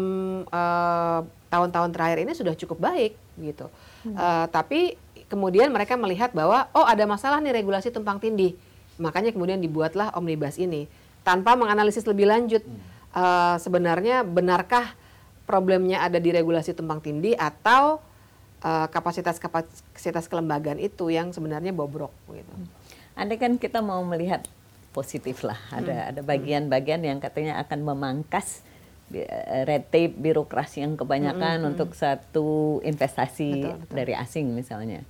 uh, 0.51 1.23
tahun-tahun 1.47 1.95
terakhir 1.95 2.19
ini 2.27 2.33
sudah 2.35 2.59
cukup 2.59 2.83
baik 2.83 3.15
gitu. 3.39 3.71
Hmm. 4.03 4.17
Uh, 4.19 4.47
tapi 4.51 4.99
kemudian 5.29 5.73
mereka 5.73 5.97
melihat 5.97 6.31
bahwa 6.37 6.69
oh 6.77 6.85
ada 6.85 7.05
masalah 7.09 7.41
nih 7.41 7.57
regulasi 7.57 7.91
tumpang 7.91 8.21
tindih 8.21 8.55
Makanya 8.99 9.35
kemudian 9.35 9.59
dibuatlah 9.59 10.15
omnibus 10.15 10.55
ini 10.59 10.87
tanpa 11.27 11.59
menganalisis 11.59 12.07
lebih 12.07 12.31
lanjut 12.31 12.63
hmm. 12.63 12.79
uh, 13.17 13.57
sebenarnya 13.59 14.23
benarkah 14.23 14.95
problemnya 15.49 16.05
ada 16.05 16.21
di 16.21 16.31
regulasi 16.31 16.77
tumpang 16.77 17.03
tindih 17.03 17.35
atau 17.35 17.99
uh, 18.63 18.87
kapasitas 18.93 19.41
kapasitas 19.41 20.31
kelembagaan 20.31 20.79
itu 20.79 21.11
yang 21.11 21.35
sebenarnya 21.35 21.75
bobrok 21.75 22.13
gitu. 22.31 22.55
Hmm. 22.55 22.69
Andai 23.19 23.39
kan 23.41 23.57
kita 23.59 23.83
mau 23.83 24.03
melihat 24.07 24.47
positif 24.95 25.43
lah, 25.43 25.59
ada 25.75 25.91
hmm. 25.91 26.11
ada 26.15 26.21
bagian-bagian 26.23 27.03
yang 27.03 27.19
katanya 27.19 27.59
akan 27.67 27.83
memangkas 27.83 28.63
red 29.69 29.85
tape 29.93 30.17
birokrasi 30.17 30.81
yang 30.81 30.97
kebanyakan 30.97 31.61
hmm, 31.61 31.65
hmm. 31.65 31.71
untuk 31.77 31.91
satu 31.93 32.81
investasi 32.83 33.51
betul, 33.63 33.77
betul. 33.85 33.95
dari 33.95 34.15
asing 34.17 34.47
misalnya 34.57 35.05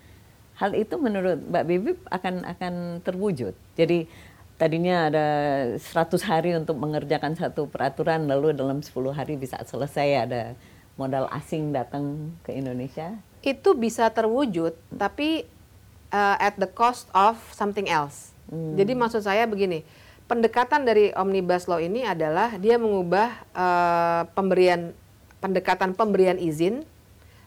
hal 0.59 0.71
itu 0.75 0.95
menurut 0.99 1.39
Mbak 1.51 1.65
Bibip 1.67 1.99
akan 2.11 2.47
akan 2.47 2.75
terwujud. 3.03 3.55
Jadi 3.75 4.07
tadinya 4.55 5.11
ada 5.11 5.27
100 5.77 6.31
hari 6.31 6.55
untuk 6.55 6.79
mengerjakan 6.79 7.35
satu 7.35 7.67
peraturan 7.67 8.31
lalu 8.31 8.55
dalam 8.55 8.79
10 8.79 8.95
hari 9.11 9.35
bisa 9.35 9.59
selesai 9.67 10.31
ada 10.31 10.43
modal 10.95 11.27
asing 11.35 11.75
datang 11.75 12.35
ke 12.47 12.55
Indonesia. 12.55 13.19
Itu 13.43 13.75
bisa 13.75 14.07
terwujud 14.15 14.79
tapi 14.95 15.45
uh, 16.15 16.39
at 16.39 16.55
the 16.55 16.71
cost 16.71 17.11
of 17.11 17.39
something 17.51 17.91
else. 17.91 18.31
Hmm. 18.47 18.79
Jadi 18.79 18.95
maksud 18.95 19.27
saya 19.27 19.51
begini, 19.51 19.83
pendekatan 20.25 20.89
dari 20.89 21.13
Omnibus 21.13 21.69
Law 21.69 21.81
ini 21.81 22.05
adalah 22.05 22.57
dia 22.57 22.81
mengubah 22.81 23.45
uh, 23.53 24.23
pemberian 24.33 24.97
pendekatan 25.41 25.93
pemberian 25.93 26.41
izin 26.41 26.85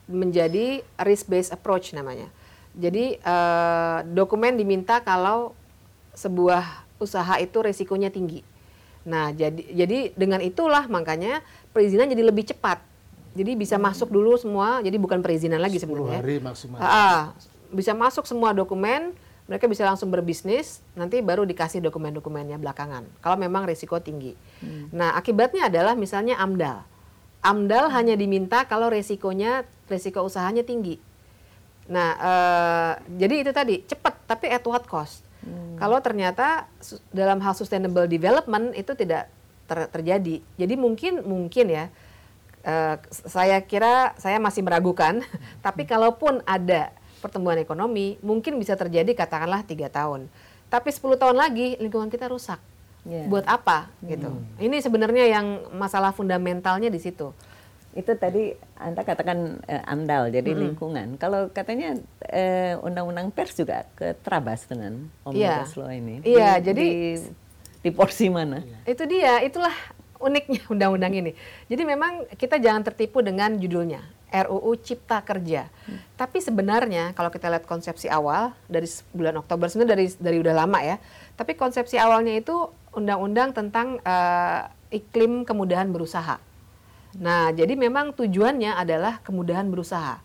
menjadi 0.06 0.86
risk 1.02 1.28
based 1.28 1.52
approach 1.52 1.92
namanya. 1.92 2.30
Jadi 2.78 3.18
uh, 3.26 4.06
dokumen 4.06 4.54
diminta 4.54 5.02
kalau 5.02 5.58
sebuah 6.14 6.86
usaha 7.02 7.42
itu 7.42 7.58
resikonya 7.62 8.14
tinggi. 8.14 8.46
Nah, 9.08 9.34
jadi 9.34 9.62
jadi 9.74 10.14
dengan 10.14 10.44
itulah 10.46 10.86
makanya 10.86 11.42
perizinan 11.74 12.12
jadi 12.12 12.24
lebih 12.26 12.54
cepat. 12.54 12.84
Jadi 13.38 13.54
bisa 13.54 13.78
hmm. 13.78 13.86
masuk 13.86 14.10
dulu 14.10 14.34
semua, 14.38 14.82
jadi 14.82 14.98
bukan 14.98 15.22
perizinan 15.22 15.62
lagi 15.62 15.78
sebenarnya. 15.78 16.22
hari 16.22 16.38
maksimal. 16.42 16.82
Ah, 16.82 17.34
bisa 17.70 17.94
masuk 17.94 18.26
semua 18.26 18.54
dokumen, 18.54 19.14
mereka 19.48 19.66
bisa 19.72 19.88
langsung 19.88 20.12
berbisnis, 20.12 20.84
nanti 20.92 21.24
baru 21.24 21.48
dikasih 21.48 21.80
dokumen-dokumennya 21.80 22.60
belakangan. 22.60 23.08
Kalau 23.24 23.40
memang 23.40 23.64
risiko 23.64 23.96
tinggi. 24.04 24.36
Hmm. 24.60 24.92
Nah, 24.92 25.16
akibatnya 25.16 25.72
adalah 25.72 25.96
misalnya 25.96 26.36
AMDAL. 26.36 26.84
AMDAL 27.48 27.88
hmm. 27.88 27.96
hanya 27.96 28.16
diminta 28.20 28.68
kalau 28.68 28.92
resikonya 28.92 29.64
resiko 29.88 30.20
usahanya 30.28 30.68
tinggi. 30.68 31.00
Nah, 31.88 32.10
uh, 32.20 32.94
jadi 33.16 33.48
itu 33.48 33.52
tadi 33.56 33.88
cepat 33.88 34.28
tapi 34.28 34.52
at 34.52 34.68
what 34.68 34.84
cost? 34.84 35.24
Hmm. 35.40 35.80
Kalau 35.80 36.04
ternyata 36.04 36.68
dalam 37.16 37.40
hal 37.40 37.56
sustainable 37.56 38.04
development 38.12 38.76
itu 38.76 38.92
tidak 39.00 39.32
ter 39.64 39.88
terjadi. 39.96 40.44
Jadi 40.60 40.74
mungkin 40.76 41.24
mungkin 41.24 41.72
ya 41.72 41.88
uh, 42.68 43.00
saya 43.10 43.64
kira 43.64 44.12
saya 44.20 44.44
masih 44.44 44.60
meragukan. 44.60 45.24
tapi 45.66 45.88
kalaupun 45.88 46.44
ada 46.44 46.92
pertumbuhan 47.20 47.58
ekonomi, 47.60 48.16
mungkin 48.22 48.58
bisa 48.62 48.78
terjadi 48.78 49.14
katakanlah 49.14 49.66
tiga 49.66 49.90
tahun. 49.90 50.30
Tapi 50.68 50.90
10 50.92 51.16
tahun 51.16 51.38
lagi 51.40 51.80
lingkungan 51.80 52.12
kita 52.12 52.28
rusak. 52.28 52.60
Yeah. 53.08 53.32
Buat 53.32 53.48
apa 53.48 53.88
gitu? 54.04 54.28
Hmm. 54.28 54.44
Ini 54.60 54.84
sebenarnya 54.84 55.32
yang 55.32 55.72
masalah 55.76 56.12
fundamentalnya 56.12 56.92
di 56.92 57.00
situ 57.00 57.32
itu 57.98 58.14
tadi 58.14 58.54
anda 58.78 59.02
katakan 59.02 59.58
uh, 59.66 59.84
amdal 59.90 60.30
jadi 60.30 60.54
hmm. 60.54 60.62
lingkungan 60.70 61.08
kalau 61.18 61.50
katanya 61.50 61.98
uh, 62.30 62.78
undang-undang 62.86 63.34
pers 63.34 63.58
juga 63.58 63.90
keterabas 63.98 64.70
dengan 64.70 65.10
omnibus 65.26 65.74
yeah. 65.74 65.82
law 65.82 65.90
ini 65.90 66.16
iya 66.22 66.38
yeah, 66.38 66.56
jadi 66.62 66.86
di, 66.86 67.18
di 67.82 67.90
porsi 67.90 68.30
mana 68.30 68.62
itu 68.86 69.02
dia 69.10 69.42
itulah 69.42 69.74
uniknya 70.22 70.62
undang-undang 70.74 71.10
ini 71.10 71.32
jadi 71.66 71.82
memang 71.90 72.30
kita 72.38 72.62
jangan 72.62 72.86
tertipu 72.86 73.26
dengan 73.26 73.58
judulnya 73.58 74.06
RUU 74.32 74.76
Cipta 74.80 75.24
Kerja 75.24 75.68
hmm. 75.68 76.20
tapi 76.20 76.44
sebenarnya 76.44 77.16
kalau 77.16 77.32
kita 77.32 77.48
lihat 77.48 77.64
konsepsi 77.64 78.12
awal 78.12 78.52
dari 78.68 78.88
bulan 79.16 79.40
Oktober 79.40 79.72
sebenarnya 79.72 79.92
dari 79.94 80.08
dari 80.20 80.38
udah 80.44 80.56
lama 80.56 80.80
ya 80.84 80.98
tapi 81.40 81.56
konsepsi 81.56 81.96
awalnya 82.00 82.36
itu 82.36 82.70
undang-undang 82.92 83.54
tentang 83.54 84.02
uh, 84.04 84.68
iklim 84.92 85.46
kemudahan 85.46 85.92
berusaha 85.92 86.42
Nah, 87.18 87.50
jadi 87.50 87.74
memang 87.74 88.14
tujuannya 88.14 88.78
adalah 88.78 89.24
kemudahan 89.26 89.66
berusaha. 89.72 90.22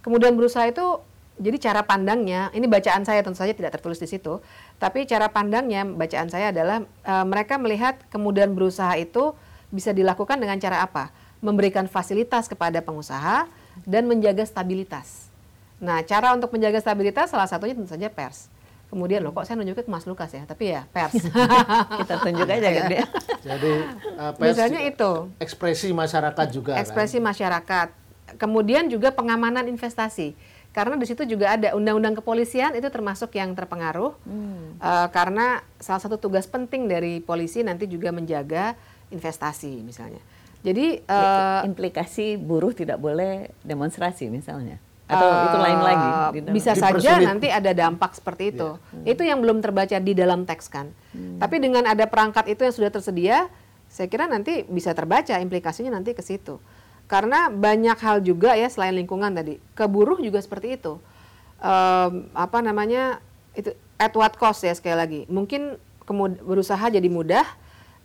Kemudahan 0.00 0.32
berusaha 0.32 0.64
itu 0.70 1.02
jadi 1.40 1.56
cara 1.56 1.80
pandangnya, 1.84 2.52
ini 2.52 2.68
bacaan 2.68 3.04
saya 3.04 3.24
tentu 3.24 3.40
saja 3.40 3.56
tidak 3.56 3.76
tertulis 3.76 3.96
di 3.96 4.08
situ, 4.08 4.44
tapi 4.76 5.08
cara 5.08 5.32
pandangnya 5.32 5.88
bacaan 5.88 6.28
saya 6.28 6.52
adalah 6.52 6.84
e, 6.84 7.14
mereka 7.24 7.56
melihat 7.56 7.96
kemudahan 8.12 8.52
berusaha 8.52 8.92
itu 9.00 9.32
bisa 9.72 9.96
dilakukan 9.96 10.36
dengan 10.36 10.60
cara 10.60 10.84
apa? 10.84 11.08
Memberikan 11.40 11.88
fasilitas 11.88 12.46
kepada 12.46 12.84
pengusaha 12.84 13.48
dan 13.88 14.04
menjaga 14.04 14.44
stabilitas. 14.44 15.32
Nah, 15.80 16.04
cara 16.04 16.36
untuk 16.36 16.52
menjaga 16.52 16.76
stabilitas 16.78 17.32
salah 17.32 17.48
satunya 17.48 17.72
tentu 17.72 17.88
saja 17.88 18.12
pers. 18.12 18.52
Kemudian 18.92 19.22
loh 19.22 19.30
kok 19.30 19.46
saya 19.46 19.54
nunjuknya 19.56 19.86
ke 19.86 19.88
Mas 19.88 20.04
Lukas 20.04 20.34
ya, 20.34 20.42
tapi 20.44 20.74
ya 20.74 20.84
pers. 20.90 21.16
Kita 22.02 22.14
tunjuk 22.20 22.44
aja 22.44 22.68
kan 22.68 22.84
dia. 22.90 23.04
Jadi 23.40 23.72
uh, 24.18 24.32
pers 24.36 24.52
Misalnya 24.52 24.82
juga 24.82 24.90
itu. 24.92 25.12
ekspresi 25.40 25.88
masyarakat 25.94 26.46
juga 26.52 26.72
Ekspresi 26.76 27.18
kan? 27.22 27.24
masyarakat. 27.32 27.88
Kemudian 28.36 28.90
juga 28.92 29.08
pengamanan 29.14 29.64
investasi. 29.70 30.34
Karena 30.70 30.94
di 30.94 31.02
situ 31.02 31.26
juga 31.26 31.54
ada 31.58 31.74
undang-undang 31.74 32.14
kepolisian 32.14 32.74
itu 32.78 32.86
termasuk 32.90 33.34
yang 33.34 33.54
terpengaruh. 33.58 34.14
Eh, 34.78 35.08
karena 35.10 35.66
salah 35.82 35.98
satu 35.98 36.14
tugas 36.14 36.46
penting 36.46 36.86
dari 36.86 37.18
polisi 37.18 37.66
nanti 37.66 37.90
juga 37.90 38.14
menjaga 38.14 38.78
investasi 39.10 39.82
misalnya. 39.82 40.22
Jadi 40.60 41.00
eh, 41.00 41.60
Implikasi 41.64 42.36
buruh 42.36 42.76
tidak 42.76 43.00
boleh 43.00 43.48
demonstrasi 43.64 44.28
misalnya. 44.28 44.76
Atau 45.10 45.26
itu 45.26 45.58
lain 45.58 45.80
lagi? 45.82 46.10
bisa 46.54 46.72
saja 46.78 47.18
nanti 47.18 47.50
ada 47.50 47.74
dampak 47.74 48.14
seperti 48.14 48.54
itu. 48.54 48.78
Itu 49.02 49.26
yang 49.26 49.42
belum 49.42 49.58
terbaca 49.58 49.98
di 49.98 50.12
dalam 50.14 50.46
teks 50.46 50.70
kan. 50.70 50.86
Tapi 51.14 51.56
dengan 51.58 51.82
ada 51.88 52.06
perangkat 52.06 52.46
itu 52.46 52.62
yang 52.62 52.74
sudah 52.74 52.90
tersedia, 52.94 53.50
saya 53.90 54.06
kira 54.06 54.30
nanti 54.30 54.62
bisa 54.70 54.94
terbaca 54.94 55.34
implikasinya 55.42 55.98
nanti 55.98 56.14
ke 56.14 56.22
situ. 56.22 56.62
Karena 57.10 57.50
banyak 57.50 57.98
hal 57.98 58.22
juga 58.22 58.54
ya 58.54 58.70
selain 58.70 58.94
lingkungan 58.94 59.34
tadi, 59.34 59.58
ke 59.74 59.82
buruh 59.90 60.22
juga 60.22 60.38
seperti 60.38 60.78
itu. 60.78 60.94
Em, 61.58 62.30
apa 62.30 62.62
namanya 62.62 63.18
itu 63.58 63.74
at 63.98 64.14
what 64.14 64.38
cost 64.38 64.62
ya 64.62 64.70
sekali 64.78 64.94
lagi. 64.94 65.20
Mungkin 65.26 65.74
berusaha 66.46 66.86
jadi 66.86 67.10
mudah, 67.10 67.42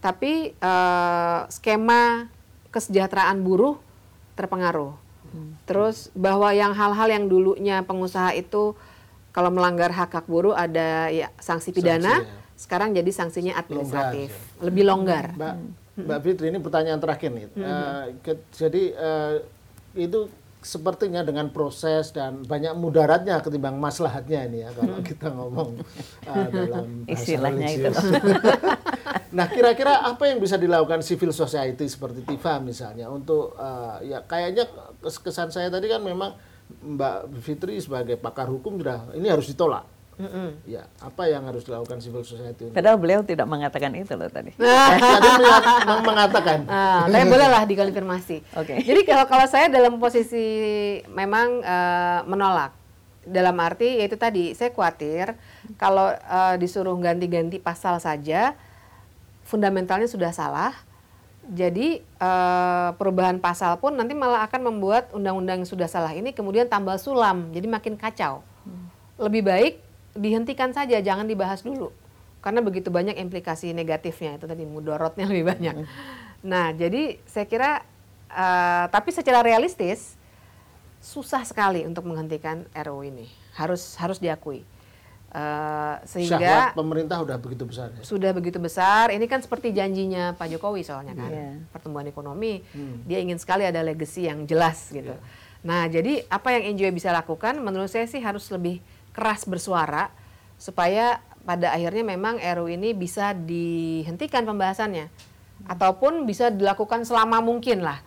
tapi 0.01 0.57
eh, 0.57 1.39
skema 1.53 2.33
kesejahteraan 2.75 3.39
buruh 3.39 3.79
terpengaruh. 4.35 4.91
Terus 5.63 6.11
bahwa 6.11 6.51
yang 6.51 6.71
hal-hal 6.71 7.07
yang 7.07 7.25
dulunya 7.25 7.83
pengusaha 7.83 8.35
itu 8.35 8.75
kalau 9.31 9.51
melanggar 9.51 9.91
hak 9.91 10.11
hak 10.11 10.27
buruh 10.27 10.55
ada 10.55 11.11
ya 11.11 11.27
sanksi 11.39 11.71
pidana, 11.71 12.23
Sanksi, 12.23 12.27
ya. 12.27 12.35
sekarang 12.55 12.89
jadi 12.95 13.11
sanksinya 13.11 13.53
administratif, 13.55 14.31
Longgar, 14.31 14.63
lebih 14.63 14.83
longgar. 14.87 15.25
Mbak 15.35 15.55
Mbak 15.95 16.19
Fitri 16.23 16.45
ini 16.51 16.59
pertanyaan 16.59 16.99
terakhir 16.99 17.31
nih. 17.31 17.45
Eh, 17.51 18.05
ke- 18.19 18.43
jadi 18.51 18.83
eh, 18.91 19.33
itu 19.95 20.27
sepertinya 20.65 21.21
dengan 21.21 21.53
proses 21.53 22.09
dan 22.09 22.41
banyak 22.41 22.73
mudaratnya 22.73 23.37
ketimbang 23.45 23.77
maslahatnya 23.77 24.49
ini 24.49 24.65
ya 24.65 24.73
kalau 24.73 24.97
kita 25.05 25.29
ngomong 25.29 25.77
eh, 26.25 26.47
dalam 26.49 27.05
bahasa 27.05 27.13
Istilahnya 27.13 27.67
itu. 27.69 27.93
nah 29.37 29.45
kira-kira 29.45 30.01
apa 30.01 30.25
yang 30.25 30.41
bisa 30.41 30.57
dilakukan 30.57 31.05
civil 31.05 31.29
society 31.29 31.85
seperti 31.85 32.25
TIFA 32.25 32.65
misalnya 32.65 33.05
untuk 33.13 33.53
eh, 33.53 34.09
ya 34.09 34.25
kayaknya 34.25 34.65
kes- 35.05 35.21
kesan 35.21 35.53
saya 35.53 35.69
tadi 35.69 35.85
kan 35.85 36.01
memang 36.01 36.33
Mbak 36.65 37.45
Fitri 37.45 37.77
sebagai 37.77 38.17
pakar 38.17 38.49
hukum 38.49 38.81
sudah 38.81 39.13
ini 39.13 39.29
harus 39.29 39.45
ditolak. 39.45 39.85
Ya 40.63 40.87
apa 41.03 41.27
yang 41.27 41.43
harus 41.43 41.67
dilakukan 41.67 41.99
civil 41.99 42.23
society? 42.23 42.71
Untuk 42.71 42.75
Padahal 42.75 42.95
beliau 42.95 43.19
tidak 43.27 43.47
mengatakan 43.51 43.91
itu 43.99 44.15
loh 44.15 44.31
tadi. 44.31 44.55
Tadi 44.59 45.29
mengatakan, 45.43 45.99
mengatakan 46.07 46.59
Nah, 46.71 47.03
tapi 47.11 47.25
boleh 47.27 47.47
lah 47.51 47.63
dikonfirmasi. 47.67 48.37
Oke. 48.55 48.79
Jadi 48.79 49.01
kalau 49.03 49.27
kalau 49.27 49.45
saya 49.51 49.67
dalam 49.67 49.99
posisi 49.99 50.43
memang 51.11 51.59
eh, 51.59 52.19
menolak, 52.31 52.71
dalam 53.27 53.57
arti 53.59 53.99
yaitu 53.99 54.15
tadi 54.15 54.55
saya 54.55 54.71
khawatir 54.71 55.35
kalau 55.75 56.15
eh, 56.15 56.55
disuruh 56.63 56.95
ganti-ganti 56.95 57.59
pasal 57.59 57.99
saja, 57.99 58.55
fundamentalnya 59.43 60.07
sudah 60.07 60.31
salah. 60.31 60.71
Jadi 61.45 61.99
eh, 61.99 62.89
perubahan 62.95 63.43
pasal 63.43 63.83
pun 63.83 63.91
nanti 63.99 64.15
malah 64.15 64.47
akan 64.47 64.71
membuat 64.71 65.11
undang-undang 65.11 65.59
yang 65.59 65.69
sudah 65.69 65.91
salah 65.91 66.15
ini 66.15 66.31
kemudian 66.31 66.71
tambah 66.71 66.95
sulam, 66.95 67.51
jadi 67.51 67.67
makin 67.67 67.99
kacau. 67.99 68.39
Lebih 69.15 69.43
baik 69.47 69.84
dihentikan 70.15 70.71
saja, 70.71 70.97
jangan 70.99 71.27
dibahas 71.27 71.61
dulu. 71.61 71.91
Karena 72.39 72.61
begitu 72.61 72.89
banyak 72.89 73.17
implikasi 73.17 73.73
negatifnya 73.73 74.37
itu 74.37 74.45
tadi 74.45 74.63
mudorotnya 74.63 75.25
lebih 75.27 75.45
banyak. 75.51 75.75
Nah, 76.45 76.71
jadi 76.71 77.17
saya 77.25 77.45
kira 77.45 77.71
eh, 78.29 78.85
tapi 78.89 79.09
secara 79.11 79.41
realistis 79.41 80.15
susah 81.01 81.45
sekali 81.45 81.85
untuk 81.85 82.05
menghentikan 82.05 82.65
RUU 82.73 83.05
ini. 83.05 83.27
Harus 83.57 83.97
harus 83.97 84.17
diakui. 84.17 84.61
Eh, 85.35 85.95
sehingga 86.07 86.39
syahwat 86.39 86.79
pemerintah 86.79 87.19
udah 87.19 87.35
begitu 87.35 87.67
besar 87.67 87.91
ya. 87.91 87.99
sudah 88.07 88.31
begitu 88.31 88.55
besar. 88.55 89.11
Ini 89.11 89.25
kan 89.27 89.43
seperti 89.43 89.75
janjinya 89.75 90.31
Pak 90.39 90.47
Jokowi 90.47 90.87
soalnya 90.87 91.11
kan, 91.11 91.27
Iya. 91.27 91.49
pertumbuhan 91.75 92.07
ekonomi. 92.07 92.63
Dia 93.03 93.19
ingin 93.19 93.35
sekali 93.35 93.67
ada 93.67 93.83
legacy 93.83 94.31
yang 94.31 94.47
jelas 94.47 94.93
gitu. 94.95 95.11
Nah, 95.65 95.89
jadi 95.89 96.23
apa 96.29 96.55
yang 96.55 96.77
NGO 96.77 96.93
bisa 96.93 97.09
lakukan? 97.11 97.57
Menurut 97.57 97.89
saya 97.91 98.05
sih 98.05 98.21
harus 98.21 98.47
lebih 98.47 98.79
keras 99.15 99.47
bersuara 99.47 100.11
supaya 100.59 101.23
pada 101.47 101.71
akhirnya 101.71 102.03
memang 102.03 102.41
RU 102.41 102.67
ini 102.67 102.91
bisa 102.91 103.31
dihentikan 103.31 104.43
pembahasannya 104.43 105.07
ataupun 105.71 106.27
bisa 106.27 106.51
dilakukan 106.51 107.07
selama 107.07 107.39
mungkin 107.39 107.79
lah. 107.79 108.03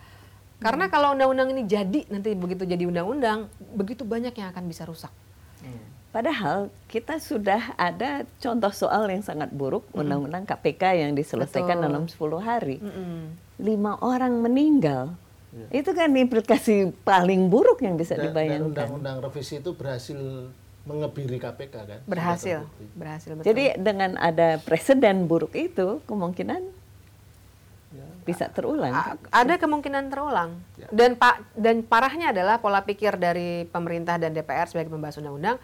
Karena 0.59 0.91
kalau 0.91 1.15
undang-undang 1.15 1.55
ini 1.55 1.63
jadi 1.65 2.03
nanti 2.11 2.35
begitu 2.35 2.67
jadi 2.67 2.83
undang-undang, 2.83 3.47
begitu 3.73 4.03
banyak 4.03 4.35
yang 4.35 4.51
akan 4.51 4.67
bisa 4.67 4.83
rusak. 4.83 5.09
Padahal 6.09 6.73
kita 6.89 7.21
sudah 7.21 7.77
ada 7.77 8.25
contoh 8.41 8.73
soal 8.73 9.07
yang 9.07 9.21
sangat 9.21 9.53
buruk, 9.53 9.85
undang-undang 9.95 10.43
KPK 10.43 11.05
yang 11.05 11.11
diselesaikan 11.15 11.79
Betul. 11.79 11.85
dalam 11.85 12.03
10 12.09 12.41
hari. 12.43 12.77
Lima 13.61 13.95
orang 14.03 14.35
meninggal. 14.41 15.15
Itu 15.71 15.95
kan 15.95 16.11
implikasi 16.13 16.93
paling 17.01 17.47
buruk 17.49 17.81
yang 17.81 17.97
bisa 17.97 18.13
Dan, 18.13 18.19
dan 18.19 18.27
dibayangkan. 18.29 18.69
undang-undang 18.69 19.17
revisi 19.23 19.63
itu 19.63 19.73
berhasil 19.73 20.19
mengebiri 20.89 21.37
KPK 21.37 21.75
kan. 21.77 21.99
Berhasil, 22.03 22.65
berhasil 22.97 23.31
betul. 23.31 23.45
Jadi 23.45 23.77
dengan 23.77 24.17
ada 24.17 24.57
presiden 24.57 25.29
buruk 25.29 25.53
itu, 25.53 26.01
kemungkinan 26.03 26.81
bisa 28.21 28.45
terulang. 28.45 28.93
A- 28.93 29.17
ada 29.33 29.57
kemungkinan 29.57 30.09
terulang. 30.09 30.53
Ya. 30.77 30.85
Dan 30.89 31.13
pak 31.13 31.41
dan 31.57 31.81
parahnya 31.81 32.29
adalah 32.29 32.57
pola 32.57 32.81
pikir 32.81 33.17
dari 33.17 33.65
pemerintah 33.65 34.17
dan 34.17 34.29
DPR 34.31 34.65
sebagai 34.65 34.89
pembahas 34.89 35.17
undang-undang. 35.17 35.57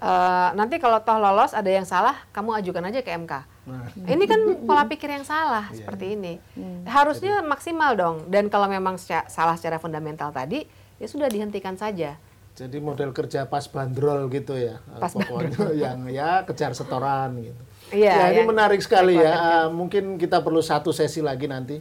eh, 0.00 0.50
nanti 0.56 0.80
kalau 0.80 0.96
toh 0.98 1.20
lolos 1.20 1.52
ada 1.52 1.68
yang 1.68 1.84
salah, 1.84 2.16
kamu 2.32 2.56
ajukan 2.56 2.88
aja 2.88 3.04
ke 3.04 3.12
MK. 3.12 3.32
Nah, 3.68 3.84
Ini 4.08 4.24
kan 4.24 4.40
pola 4.64 4.88
pikir 4.88 5.12
yang 5.12 5.22
salah 5.22 5.68
seperti 5.70 6.16
ini. 6.16 6.40
Harusnya 6.82 7.44
maksimal 7.44 7.92
dong. 7.92 8.16
Dan 8.26 8.48
kalau 8.48 8.64
memang 8.64 8.96
salah 9.28 9.54
secara 9.54 9.76
fundamental 9.76 10.32
tadi, 10.32 10.64
ya 10.96 11.04
sudah 11.04 11.28
dihentikan 11.28 11.76
saja. 11.76 12.16
Jadi 12.60 12.76
model 12.76 13.16
kerja 13.16 13.48
pas 13.48 13.64
bandrol 13.64 14.28
gitu 14.28 14.52
ya. 14.52 14.76
Pas 15.00 15.08
Pokoknya 15.08 15.72
yang 15.88 16.04
ya 16.12 16.44
kejar 16.44 16.76
setoran 16.76 17.40
gitu. 17.40 17.62
Iya, 17.90 18.12
ya, 18.12 18.24
ini 18.36 18.44
ya. 18.44 18.46
menarik 18.46 18.80
sekali 18.84 19.16
ya. 19.16 19.32
Ah, 19.32 19.66
mungkin 19.72 20.20
kita 20.20 20.44
perlu 20.44 20.60
satu 20.60 20.92
sesi 20.92 21.24
lagi 21.24 21.48
nanti. 21.48 21.80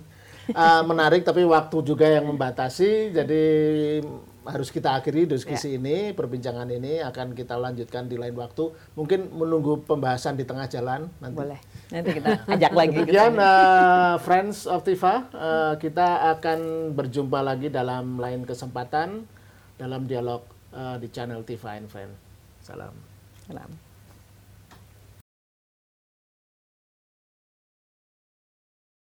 Ah, 0.56 0.82
menarik 0.82 1.22
tapi 1.22 1.44
waktu 1.44 1.84
juga 1.84 2.08
yang 2.08 2.32
membatasi. 2.32 3.12
Jadi 3.12 3.44
harus 4.50 4.74
kita 4.74 4.98
akhiri 4.98 5.30
diskusi 5.30 5.76
Ya. 5.76 5.78
ini, 5.78 6.10
perbincangan 6.18 6.66
ini 6.72 7.04
akan 7.06 7.38
kita 7.38 7.54
lanjutkan 7.54 8.10
di 8.10 8.18
lain 8.18 8.34
waktu. 8.34 8.74
Mungkin 8.98 9.30
menunggu 9.30 9.86
pembahasan 9.86 10.34
di 10.34 10.48
tengah 10.48 10.66
jalan 10.66 11.06
nanti. 11.20 11.38
Boleh. 11.38 11.60
Nanti 11.94 12.10
kita 12.18 12.30
ajak 12.58 12.72
lagi. 12.74 12.96
Demikian 12.98 13.34
sana. 13.36 13.46
eh, 13.46 14.16
Friends 14.26 14.66
of 14.66 14.82
Tifa, 14.82 15.28
eh, 15.30 15.74
kita 15.78 16.34
akan 16.34 16.60
berjumpa 16.96 17.44
lagi 17.44 17.70
dalam 17.70 18.18
lain 18.18 18.42
kesempatan 18.42 19.28
dalam 19.78 20.10
dialog 20.10 20.42
eh, 20.74 20.96
di 21.00 21.08
channel 21.12 21.44
Tifa 21.44 21.76
and. 21.76 21.90
Salam. 22.60 22.94
Salam. 23.48 23.89